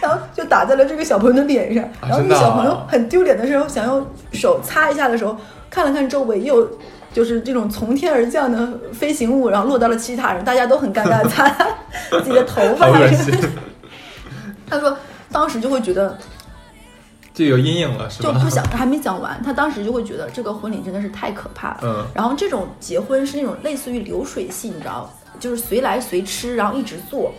[0.00, 5.36] 然后就打在了这个小朋友的脸上，然后那个小朋友很丢脸的时候，想用手擦一下的时候，
[5.68, 6.68] 看了看周围又。
[7.12, 11.48] 就是这种从天而降的飞行物，然后落到了其他人，大家都很尴尬，擦
[12.22, 12.86] 自己的头发
[14.68, 14.94] 他说，
[15.32, 16.18] 当时就会觉得
[17.36, 18.32] 就有阴影了，是吧？
[18.32, 21.80] 就不想还没讲完，他当时就会觉得这个婚礼真的是太可怕了。
[21.82, 27.34] 嗯然后这种结婚是那种类似于流水席，你知道，就是随来随吃，然后一直做。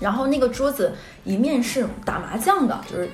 [0.00, 0.94] 然后那个桌子
[1.24, 3.10] 一面是打麻将的，就是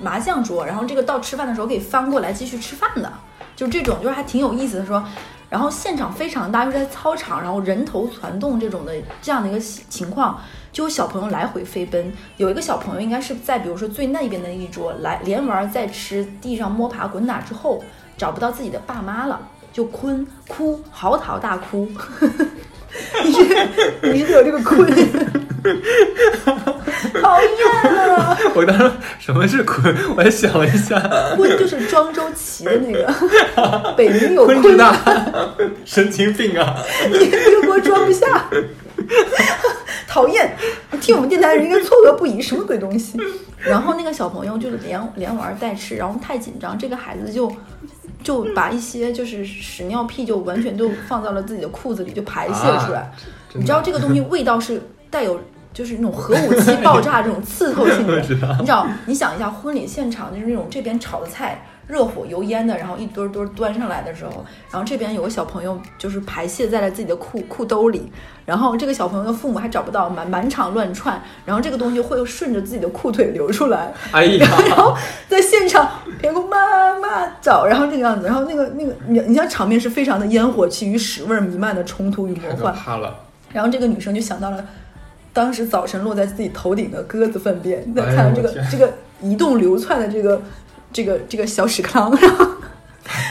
[0.00, 3.12] 麻将桌，然后这个到吃饭的时候可以翻过来继续吃饭的，
[3.54, 5.04] 就这种就是还挺有意思的说。
[5.50, 10.40] 然后现场非常大，又在操场，然后人头攒动这种的这样的一个情况，
[10.74, 12.12] 就有小朋友来回飞奔。
[12.36, 17.82] 有一个小朋友应该是在比如说最那边的一桌来连玩再吃，地上摸爬滚打之后
[18.18, 19.40] 找不到自己的爸妈了，
[19.72, 21.88] 就坤哭嚎啕大哭。
[23.24, 23.68] 你是
[24.02, 24.84] 你是有这个坤？
[27.20, 27.48] 讨厌
[28.14, 28.36] 啊！
[28.54, 29.94] 我当时什么是坤？
[30.16, 31.00] 我还想了一下，
[31.36, 33.12] 坤就是庄周骑的那个，
[33.96, 34.96] 北冥有坤之大，
[35.84, 36.76] 神经病啊！
[37.10, 38.44] 你你给我装不下，
[40.06, 40.56] 讨厌！
[41.00, 43.18] 听我们电台的人应该错愕不已，什么鬼东西？
[43.58, 47.50] 然后那个小朋友就连连玩带吃，然后太紧张，这个孩子就
[48.22, 53.10] 就把一些就是屎尿屁就完全都放到了自己的裤子里，就排泄出来。
[53.54, 54.80] 你知道这个东西味道是
[55.10, 55.40] 带有
[55.72, 58.86] 就是那种核武器爆炸这种刺透性的， 你知道？
[59.06, 68.10] 你想一下婚礼现场就是那种这边炒的菜热火油烟的，然后一堆儿堆儿端上来的时候，然后这边有个小朋友就是排泄在了自己的裤裤兜里，
[68.46, 74.96] 然后这个小朋友的父母还找不到，满满场乱窜，然后这个东西会顺着自己的裤腿流出来，哎呀， 然后
[75.28, 75.88] 在现场
[76.20, 83.14] 别个妈妈找，然后这个样子，然后那个那个你你像场面是非常的烟火气与屎味儿弥漫的冲突与魔幻，怕了！
[83.52, 84.64] 然后这个女生就想到了
[85.32, 90.40] 当时早晨落在自己头顶的鸽子粪便，再看到这个、这个移动流窜的这个
[90.94, 92.46] 这个这个小屎坑， 然后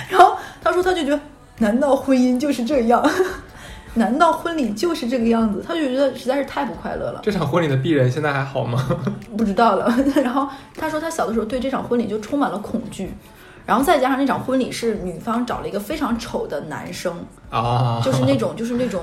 [0.10, 1.20] 然后他说他就觉得，
[1.58, 3.04] 难道婚姻就是这样？
[3.96, 5.64] 难道婚礼就是这个样子？
[5.66, 7.22] 他就觉得实在是太不快乐了。
[7.24, 8.86] 这场婚礼的鄙人现在还好吗？
[9.38, 9.92] 不知道了。
[10.16, 13.14] 然后他说他小的时候对这场婚礼就充满了恐惧，
[13.66, 17.16] 然后再加上那场婚礼是女方找了一个非常丑的男生，
[17.50, 19.02] 啊，就是那种就是那种。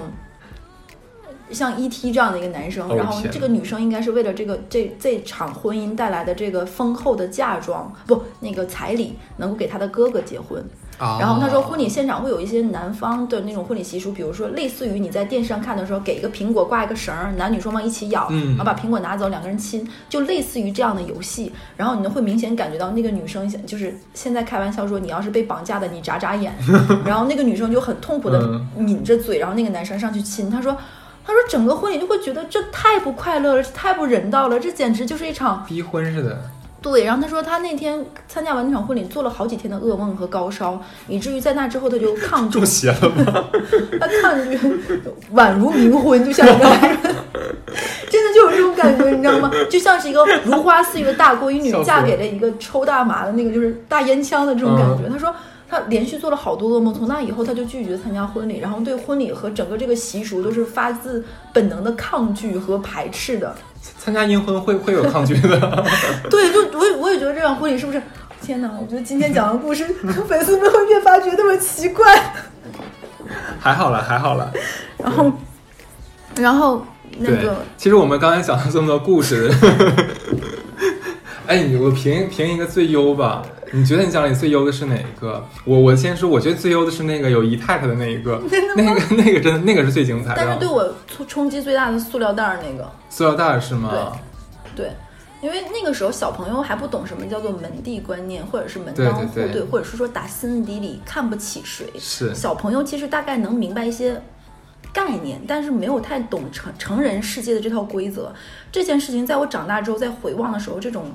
[1.53, 2.13] 像 E.T.
[2.13, 10.63] 这样的一个男生，哦然后这个女生应该是为了这个这这场婚姻带来的这个丰厚的嫁妆，不，那个彩礼能够给她的哥哥结婚。
[10.99, 21.51] 啊然后他说，婚礼现场会有一些男方的那种婚礼习俗，比如说类似于你在电视上看的时候，给一个苹果挂一个绳儿，男女双方一起咬，嗯然后把苹果拿走，两个人亲，就类似于这样的游戏。
[21.75, 26.53] 然后你会明显感觉到那个女生就是现在开玩笑说，你要是被绑架的，你眨眨眼。
[27.03, 28.39] 然后那个女生就很痛苦的
[28.77, 30.77] 嗯抿着嘴，然后那个男生上去亲，他说。
[31.27, 36.37] 他说：“整个婚礼就会觉得这太不快乐了，这太不人道了，这简直就是一场逼婚似的，
[36.83, 43.45] 对，然后他说他那天参加完那场婚礼，做了好几天的噩梦和高烧，以至于在那之后他就抗拒 中，邪了吗？
[44.01, 44.57] 他抗拒，
[45.35, 46.65] 宛如冥婚，就像一个，
[48.11, 49.51] 真的就有这种感觉，你知道吗？
[49.71, 55.09] 就像是一个如花似玉的大闺女嫁给了一个抽大麻的那个就是大烟枪的这种感觉。
[55.09, 55.33] 他说。
[55.71, 63.55] 他连续做了好多噩梦，从那以后他就拒绝参加婚礼，然后对婚礼和整个这个习俗都是发自本能的抗拒和排斥的。
[63.99, 65.85] 参加阴婚会会有抗拒的，
[66.29, 68.03] 对，就我也我也觉得这场婚礼是不是？
[68.43, 68.71] 天哪！
[68.81, 69.87] 我觉得今天讲的故事，
[70.27, 72.35] 粉丝们会越发觉得我奇怪。
[73.61, 74.51] 还好了，还好了。
[74.97, 75.33] 然后，
[76.37, 76.85] 然后
[77.19, 79.51] 那个，其实我们刚才讲了这么多故事，
[81.51, 83.45] 哎，你我评评一个最优吧。
[83.73, 85.45] 你觉得你讲里最优的是哪一个？
[85.65, 88.41] 我我先说，我觉得最优的是那个有姨太太的那一个，
[88.77, 90.35] 那个那个真的那个是最精彩的。
[90.37, 94.13] 但是对我冲冲击最大的塑料袋儿那个，塑料袋儿是吗？
[94.77, 94.93] 对，
[95.41, 101.85] 因为那个时候小朋友还不懂什么叫做门第观念，或者是门当户对对或者是说打心底里看不起谁。
[101.99, 104.23] 是小朋友其实大概能明白一些
[104.93, 108.33] 概念，但是没有太懂成成人世界的这套规则。
[108.71, 111.07] 这件事情在我长大之后再回望的时候，这种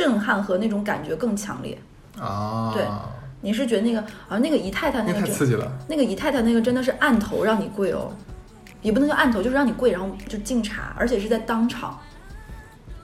[0.00, 1.76] 震撼和那种感觉更强烈。
[2.18, 2.86] 啊，对
[3.42, 5.70] 你是觉得那个啊，那个姨太太那那个真太刺激了。
[5.86, 8.10] 那个姨太太那个真的是按头让你跪哦，
[8.80, 12.00] 也不能叫按头，就是让你跪，然后就敬茶，而且是在当场，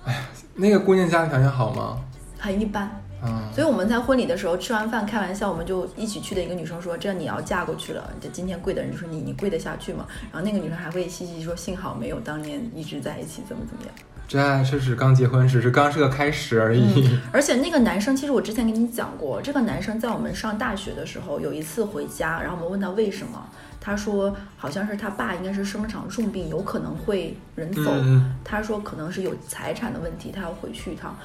[0.06, 0.20] 哎呀
[0.54, 2.00] 那个姑娘家庭条件好吗？
[2.38, 2.90] 很一般。
[3.22, 13.94] 嗯，所以我们在婚礼的时候吃完饭开玩笑，我们就一起去的一个女生说：“这你要嫁过去了，这今天跪的人就说你你跪得下去吗？”然后那个女生还会嘻嘻说：“幸好没有当年一直在一起，怎么怎么样。
[14.28, 23.46] 真爱是指刚结婚，只是刚是个开始而已。”而且那个男生，其实我之前跟你讲过，这个男生在我们上大学的时候有一次回家，然后我们问他为什么，
[23.80, 27.90] 他说好像是他爸应该是生了场重病，有可能会人走。
[27.92, 31.16] 嗯他说可能是有财产的问题，他要回去一趟。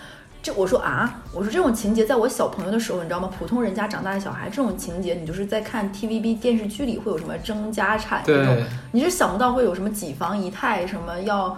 [0.44, 3.32] 这我说啊，我说这种情节在我小朋友的时候，你知道吗？
[3.38, 11.56] 普通人家长大的小孩，这种情节你就是在看 TVB 电视剧里会有什么争家产这种对，你是想不到会有什么几房一太，什么要，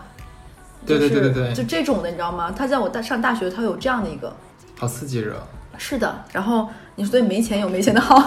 [0.86, 2.54] 对对对对对就这种的，你知道吗？
[2.56, 4.34] 他在我大上大学，他有这样的一个，
[4.78, 5.36] 好刺激热。
[5.78, 6.24] 是的。
[6.32, 8.24] 然后你说对没钱有没钱的好，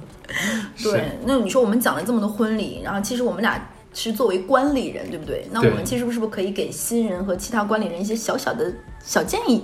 [0.82, 3.60] 对，那你说我们讲了这么多婚礼，然后其实我们俩
[3.92, 5.48] 是作为观礼人，对不对？
[5.50, 8.72] 那我们其实是不是可以给新人和其他观礼人一些小小的
[9.02, 9.62] 小建议？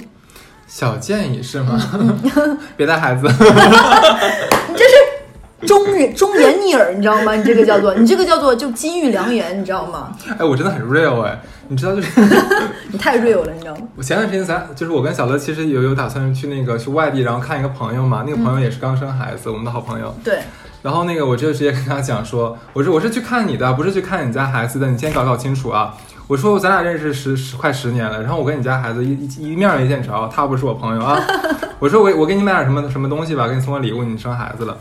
[0.66, 1.78] 小建议是吗？
[2.76, 3.26] 别带孩子。
[3.28, 4.95] 你这是
[5.66, 7.34] 忠人忠言逆耳，你知道吗？
[7.34, 10.12] 你这个叫做你这个叫做就金玉良言，你知道吗？
[10.38, 11.38] 哎，我真的很 real 哎，
[11.68, 12.20] 你知道就是
[12.90, 13.82] 你太 real 了，你知道吗？
[13.96, 20.14] 我前段时间咱就是我跟小乐其实有有打算去那个去外地，然后看一个朋友嘛，那个朋友也是刚生孩子，我们的好朋友。
[20.24, 20.40] 对，
[20.82, 25.94] 然后那个我就直接跟他讲说，我说我是去看你的，不是去看你家孩子的，你先搞搞清楚啊。
[26.26, 31.20] 我说咱俩认识十十快十年了，然后我跟你家孩子一一一面没见着，他不是我朋友啊。
[31.80, 34.76] 我说我我给你买点什么什么东西吧，给你送个礼物，你生孩子了。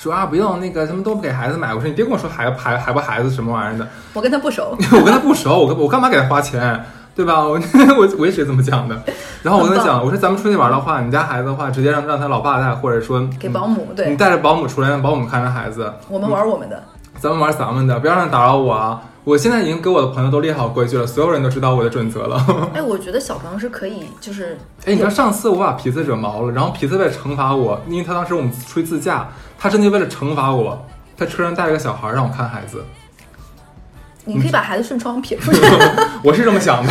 [0.00, 6.82] 说啊不用那个什么都不给孩子买，我说你别跟我说孩孩孩不孩子什么玩意儿的，我跟他不熟， 我跟他不熟，我我干嘛给他花钱，
[7.14, 7.44] 对吧？
[7.44, 7.60] 我
[7.98, 8.98] 我我也是这么讲的。
[9.42, 13.88] 然后我跟他讲，我说咱们出去玩的话，你家孩子的话，直接让让他老爸带，或者说给保姆。
[13.94, 16.82] 对你，带着保姆出来，让保姆看着孩子，我们玩我们的。
[17.18, 19.02] 咱们玩咱们的，不要让他打扰我啊！
[19.22, 22.44] 我现在已经给我的朋友都列好规矩了，所有人都知道我的准则了。
[22.74, 24.56] 哎，我觉得小朋友是可以，就是
[24.86, 30.82] 哎，你知道上次我把皮子惹毛了，然后皮子为了惩罚我，因为他当时我们出去自驾，他真的为了惩罚我，
[31.16, 32.82] 在车上带了个小孩让我看孩子，
[34.24, 35.60] 你可以把孩子顺窗撇出去，
[36.24, 36.90] 我是这么想的，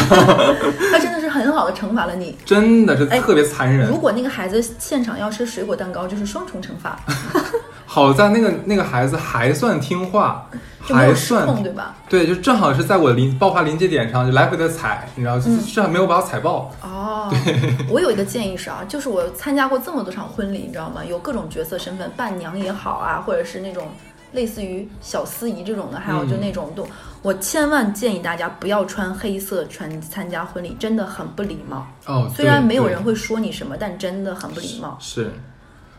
[0.92, 2.38] 他真的是很好的惩罚了你。
[2.46, 3.98] 真的是哎特别残忍如。
[3.98, 7.00] 果那个孩子现场要吃水果蛋糕，就是双重惩罚，
[7.86, 10.48] 好在那个那个孩子还算听话，
[10.86, 11.96] 就还算，对吧？
[12.08, 16.72] 对，就正好是在我临爆发临界点上，就来回的踩，你知道，嗯至少没有把我踩爆。
[16.82, 17.34] 哦，
[17.90, 21.04] 我有一个建议是啊，就是我参加过这么多场婚礼，你知道吗？
[21.04, 23.88] 有各种角色身份，伴娘也好啊，或者是那种
[24.32, 26.88] 类似于小司仪这种的，还有就那种都，
[27.22, 31.88] 我千万建议大家不要穿黑色穿参加婚礼，真的很不礼貌。
[32.06, 34.98] 哦，虽然没有人会说你什么，但真的很不礼貌。
[35.00, 35.32] 是，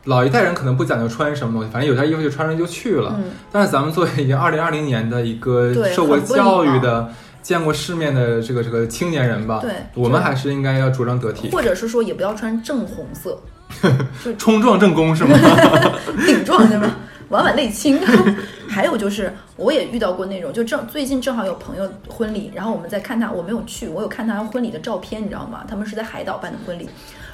[0.04, 3.14] 老一代人可能不讲究穿什么东西，反正有件衣服就穿上就去了。
[3.18, 7.12] 嗯，但是咱们作为一个二零二零年的一个受过教育的、
[7.42, 13.38] 见过世面的这个这个青年人吧，对我们还是应该要着装得体，或者是说也不要穿正红色，
[14.38, 15.36] 冲撞正宫是吗？
[16.26, 16.96] 顶撞对吧？
[17.30, 17.98] 婉婉泪倾。
[18.68, 25.64] 还有就是，我也遇到过那种，就正最近正好有朋友婚礼，然后我们在看他，我没有去，我有看他婚礼的照片，你知道吗？
[25.66, 26.88] 他们是在海岛办的婚礼。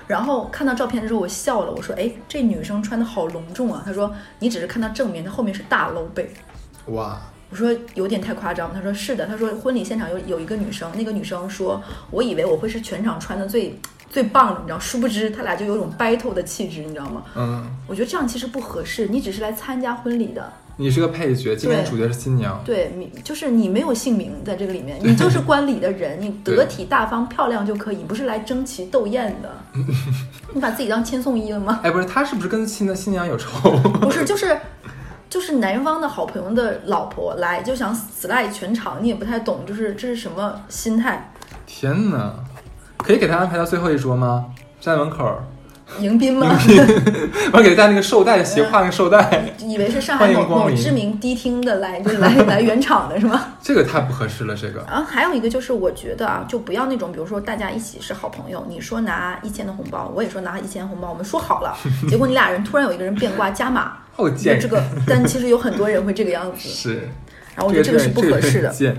[0.07, 6.31] 然后看到照片的时候，我笑了，我说：“哎，这女生穿的好隆重啊。”他说：“你只是看到正面，她后面是大露背。”
[6.87, 7.21] 哇，
[7.51, 8.73] 我说有点太夸张。
[8.73, 11.83] 他说是的，他说婚礼现场有有一个女生，那个女生说，
[12.13, 13.77] 我以为我会是全场穿的最
[14.09, 17.23] 最棒的，你知道，殊不知他俩就有种 battle 的气质，你知道吗？
[17.35, 29.51] 嗯，我觉得这样其实不合适，你只是来参加婚礼的，你是个配角，今天对主角是新娘，对，你就是你没有姓名在这个里面，你就是 观礼的人，你得体大方漂亮就可以，不是来争奇斗艳的。
[30.55, 31.81] 你把自己当千颂伊了吗？
[31.83, 33.71] 哎，不是，他是不是跟新的新娘有仇？
[34.01, 34.59] 不是，就是
[35.29, 41.31] 就是男方的好朋友的老婆来就想死赖全场，你也不太懂，就是这是什么心态？
[41.67, 42.33] 天哪，
[43.07, 44.47] 可以给他安排到最后一桌吗？
[44.81, 45.25] 站在门口，
[46.01, 46.59] 迎宾吗？
[47.53, 53.55] 我给他戴那个绶带， 斜挎那个绶带，以为是上海某某知名迪厅的来，就来 来圆场的是吗？
[53.63, 54.85] 这个太不合适了，这个。
[54.89, 61.77] 然后还有一个就是，我觉得啊，就不要那种，比如说大家一起是好朋友，你说拿一千的红包，我也说拿一千红包，我们说好了，
[62.11, 67.09] 结果你俩人突然有一个人变卦加码，好我觉贱这个，但其实有很多人会这个样子，是，
[67.55, 68.69] 然后我觉得这个是不合适的。
[68.71, 68.97] 贱，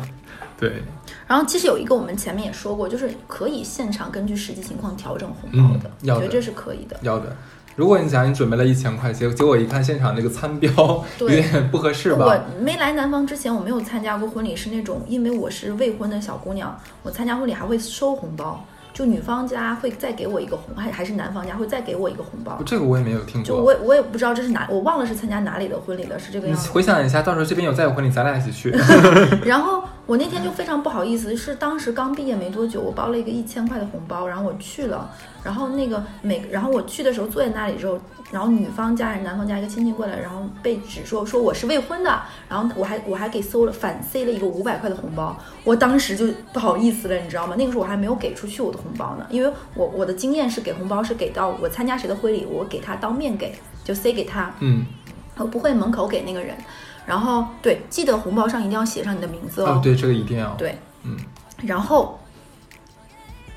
[0.58, 0.82] 对，
[1.28, 6.98] 然后其实有一个我们前面也说过，就是可以现场根据实际情况调整红包的，我觉得这是可以的。
[7.02, 7.36] 要的。
[7.76, 12.64] 如果你想你准备了一千块，结结果一看现场那个餐标有对点不合适吧我？
[12.64, 18.66] 没来南方之前，我没有参加过婚礼，是那种因为我是未婚的小姑娘，我参加婚礼还会收红包，
[18.98, 22.60] 就女方家会再给我一个红，还还是男方家会再给我一个红包。
[22.66, 23.64] 这个我也没有听就过。
[23.64, 26.72] 我也我也不知道这是哪，我忘了是参加哪里的婚礼了，是这个样子。
[26.72, 28.72] 回想一下，到时候这边有再有婚礼，咱俩一起去。
[29.46, 35.08] 然后我那天就非常不好意思，是当时刚毕业没多久，我包了一个一千块的红包，然后我去了，
[35.44, 38.00] 然后那个每然后我去的时候坐在那里之后，
[38.32, 47.56] 然后女方家人、男方家一个亲戚过来，然后被指说说我是未婚的，然后我还我还给搜了反塞了一个五百块的红包，我当时就不好意思了，你知道吗？
[47.58, 54.86] 那个时候我还没有给出去我的红包呢，因为我我的经验是给红包是给到我参加谁的婚礼，我给他当面给，就塞给他，嗯，
[55.38, 56.56] 我不会门口给那个人。
[57.06, 60.54] 然后对，记得红包上一定要写上你的名字哦，对，这个一定要。
[60.56, 61.16] 对，嗯，
[61.64, 62.20] 然后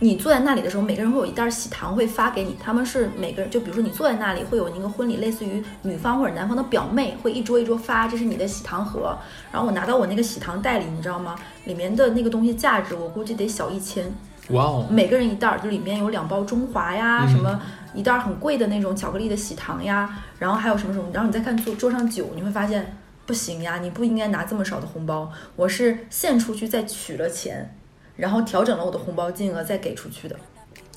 [0.03, 9.15] 你坐在那里的时候，每个人会有一袋喜糖会发给你，他们是每个人，就比如说你坐在那里，会有那个婚礼，类似于女方或者男方的表妹会一桌一桌发，这是你的喜糖盒。
[9.53, 11.37] 然后我拿到我那个喜糖袋里，你知道吗？
[11.67, 14.11] 里面的那个东西价值我估计得小一千，
[14.49, 17.61] 哇哦，每个人一袋儿，就里面有两包中华呀，嗯什么
[17.95, 22.97] 一袋儿很贵的那种巧克力的喜糖呀，然后还有什么什么，然后你再看桌桌上酒，你会发现
[23.27, 27.77] 不行呀，你不应该拿这么少的红包，我是献出去再取了钱，
[28.21, 30.37] 然后调整了我的红包金额再给出去的。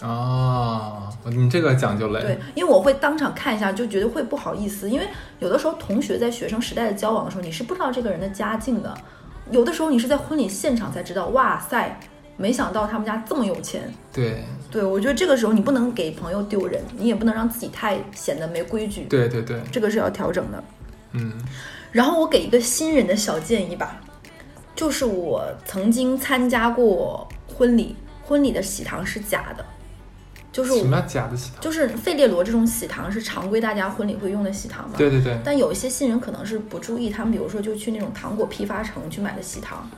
[0.01, 2.21] 哦，你这个讲究嘞。
[2.21, 5.07] 对，因为我会当场看一下，就觉得会不好意思，因为
[5.39, 8.93] 有的时候同学在学生时代的交往的时候，你是不知道这个人的家境的，
[9.49, 11.97] 有的时候你是在婚礼现场才知道，哇塞，
[12.35, 13.93] 没想到他们家这么有钱。
[14.11, 20.61] 对对，我觉得这个时候你不能给朋友丢人，你也不能让自己太显得没规矩，对对对，这个是要调整的。
[21.13, 21.31] 嗯，
[21.91, 24.01] 然后我给一个新人的小建议吧，
[24.75, 27.95] 就是我曾经参加过婚礼，
[28.25, 29.63] 婚礼的喜糖是假的，
[30.51, 31.61] 就是我什么假的喜糖？
[31.61, 34.95] 就是费列罗这种喜糖是常规大家婚礼会用的喜糖嘛。
[34.97, 39.89] 对对对，但有一些新人可能是不注意，他们比如说就去那种糖果批发城去买的喜糖。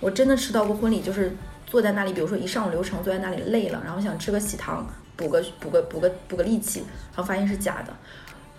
[0.00, 6.80] 我真的吃到过婚礼，就是坐在那里，比如说一上午流程坐在那里累了，然后想吃个喜糖补个补个补个补个力气，
[7.14, 7.92] 然后发现是假的。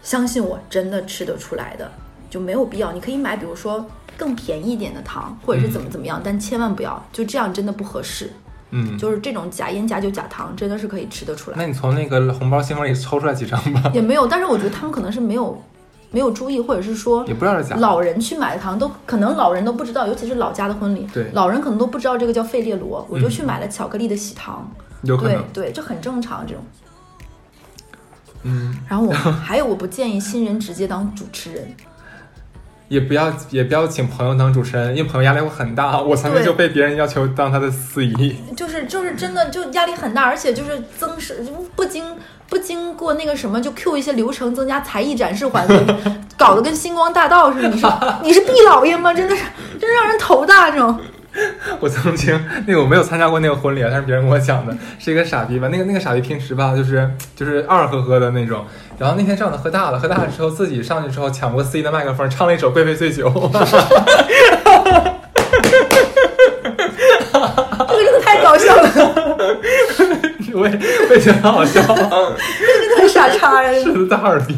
[0.03, 1.91] 相信我，真的吃得出来的，
[2.29, 2.91] 就没有必要。
[2.91, 3.83] 你可以买，比如说
[4.17, 8.31] 更便宜一点的糖，或者是怎么怎么样，但千万不要就这样，真的不合适。
[8.73, 11.57] 嗯，就是这种假烟、假酒、假糖，真的是可以吃得出来。
[11.57, 13.91] 那你从那个红包信封里抽出来几张吧？
[13.93, 15.61] 也没有，但是我觉得他们可能是没有
[16.09, 17.75] 没有注意，或者是说也不知道是假。
[17.75, 26.63] 老人去买的糖都可能老人都不知道，尤其是老家的婚礼，对老人可能都不知道这个叫费列罗，我就嗯去买了巧克力的喜糖，对有可能，对，这很正常这种。
[28.43, 31.75] 嗯，然后我还有我不建议新人直接当主持人，
[32.91, 36.01] 也不要也不要请朋友当主持人，因为朋友压力会很大。
[36.01, 41.41] 我曾经就被别人要求当他的司仪，就是就是真的就压力很大，而且就是增是
[41.73, 42.03] 不经
[42.49, 45.79] 不经过那个什么就 Q 一些流程，增加才艺展示环节，
[46.37, 47.69] 搞得跟星光大道似的。
[47.69, 47.87] 你是
[48.23, 49.13] 你是毕老爷吗？
[49.13, 49.41] 真的是
[49.79, 50.99] 真让人头大这种。
[51.79, 58.65] 我曾经那个我没有参加过那个婚礼啊，但是别人跟我讲的是一个傻逼吧，那个那个傻逼平时吧就是就是二呵呵的那种，
[58.97, 63.29] 然后那天正好他喝大了，喝大了之后自己上去之后抢过司仪的麦克风，唱了一首《贵妃醉酒》，
[67.31, 68.89] 这个真的太搞笑了，
[70.53, 70.79] 我也
[71.09, 73.71] 我也觉得很好笑，这个真的很傻叉呀！
[73.83, 74.57] 是的大耳斌。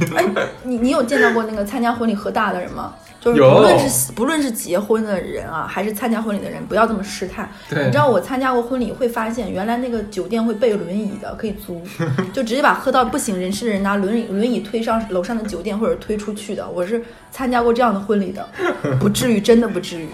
[0.64, 2.94] 你你有见到过那个参加婚礼喝大的人吗？
[3.24, 7.50] 就是不论是不论是结婚的人啊，还是参加婚礼的人，不要这么试探。
[7.70, 11.82] 对你知道我参加过婚礼，会发现原来那个酒店会备轮椅的，可以租，
[12.34, 16.68] 就直接把喝到不省人事的人拿轮椅轮椅推上楼上的酒店或者推出去的。
[16.70, 17.02] 我是
[17.32, 18.46] 参加过这样的婚礼的，
[19.00, 20.08] 不至于，真的不至于。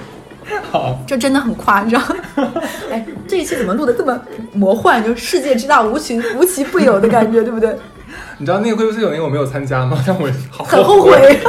[0.71, 2.01] 好，这真的很夸张。
[2.89, 4.19] 哎，这一期怎么录的这么
[4.51, 5.03] 魔幻？
[5.03, 7.75] 就世界之大无奇无奇不有的感觉，对不对？
[8.39, 10.03] 你知道那个贵妃醉酒那个我没有参加吗？
[10.07, 11.39] 但我好很后悔。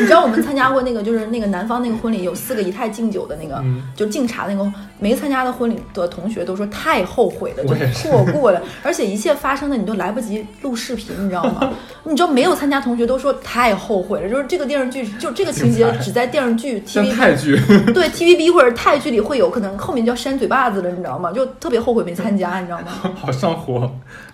[0.00, 11.70] 你知道我们参加过那个，就是那个南方那个婚礼，有四个姨太敬酒的那个，嗯就敬茶那个，没参加的婚礼的同学都说太后悔了，就是错过了，而且一切发生的你都来不及录视频，你知道吗？
[12.04, 17.60] 你知道没有参加同学都说太后悔了，就是这个电视剧，就这个情节只在电视剧 TVB 剧，
[17.92, 21.32] 对 TVB 或者泰剧里会有，可能后面就要扇嘴巴子了，你知道吗？
[21.32, 23.12] 就特别后悔没参加，你知道吗？
[23.20, 23.90] 好上火。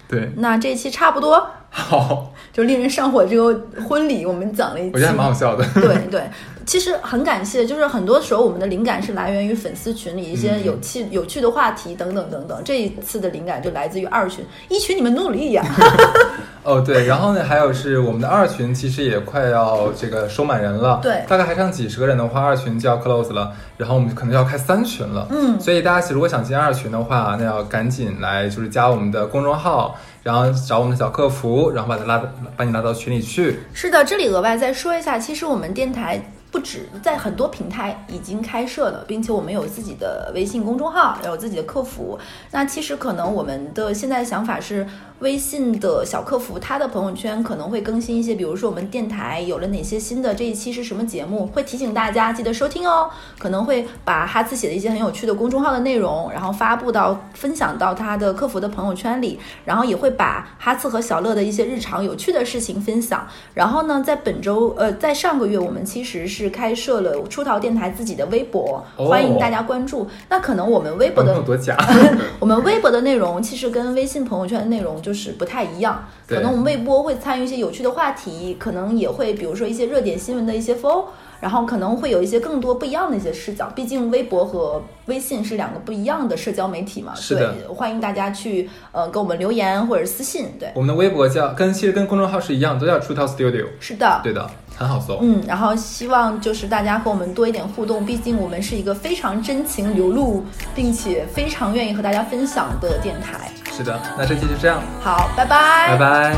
[0.09, 5.65] 对，那这一期差不多，好，就令人上火这个婚礼，我们讲了一期，我觉得还蛮好笑的。
[5.75, 6.23] 对对，
[6.67, 12.63] 其实很感谢，就是很多时候我们的灵感是来源于粉丝群里一些嗯有趣、有趣的话题等等等等。
[12.65, 15.65] 这一次的灵感就来自于二群，一群你们努力呀！
[16.65, 36.31] 哦，对，然后呢，还有是我们的二群，其实也快要这个收满人了，对大概还剩几十个人的话，二群就要 close 了，然后我们可能要开三群了，嗯所以大家如果想进二群的话，那要赶紧来就是加我们的公众号，然后找我们的小客服，然后把他拉到把你拉到群里去，是的，这里额外再说一下，其实我们电台。
[36.55, 42.17] 不止在很多平台已经开设了，并且我们有自己的微信公众号，有自己的客服。
[42.53, 44.87] 那其实可能我们的现在的想法是，
[45.25, 53.09] 微信的小客服他的朋友圈可能会更新一些，比如说我们电台有了哪些新的，这一期是什么节目，会提醒大家记得收听哦。
[53.39, 63.27] 可能会把哈次写的一些很有趣的公众号的内容，然后发布到分享到他的客服的朋友圈里，然后也会把哈次和小乐的一些日常有趣的事情分享。
[63.55, 70.07] 然后呢，在本周呃，在上个月我们其实是开设了出逃电台自己的微博，哦欢迎大家关注。
[70.29, 71.75] 那可能我们微博的有多假？
[72.39, 81.07] 我们微博的内容其实跟微信朋友圈的内容就是不太一样，可能我们微博会参与一些有趣的话题，可能也会比如说一些热点新闻的一些 FO，
[81.45, 83.71] 然后可能会有一些更多不一样的一些视角。
[83.75, 95.19] 毕竟微博和微信是两个不一样的社交媒体嘛，是的，欢迎大家去呃给我们留言或者私信，对，我们的微博叫跟其实跟公众号是一样，都叫 True Talk Studio，是的，对的，很好搜。
[95.21, 100.43] 嗯，然后希望就是大家和我们多一点互动，毕竟我们是一个非常真情流露，
[100.75, 103.51] 并且非常愿意和大家分享的电台。
[103.71, 106.35] 是的，那这期就这样，好，拜拜，拜拜。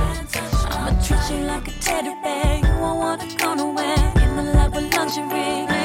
[4.70, 5.75] With 心病。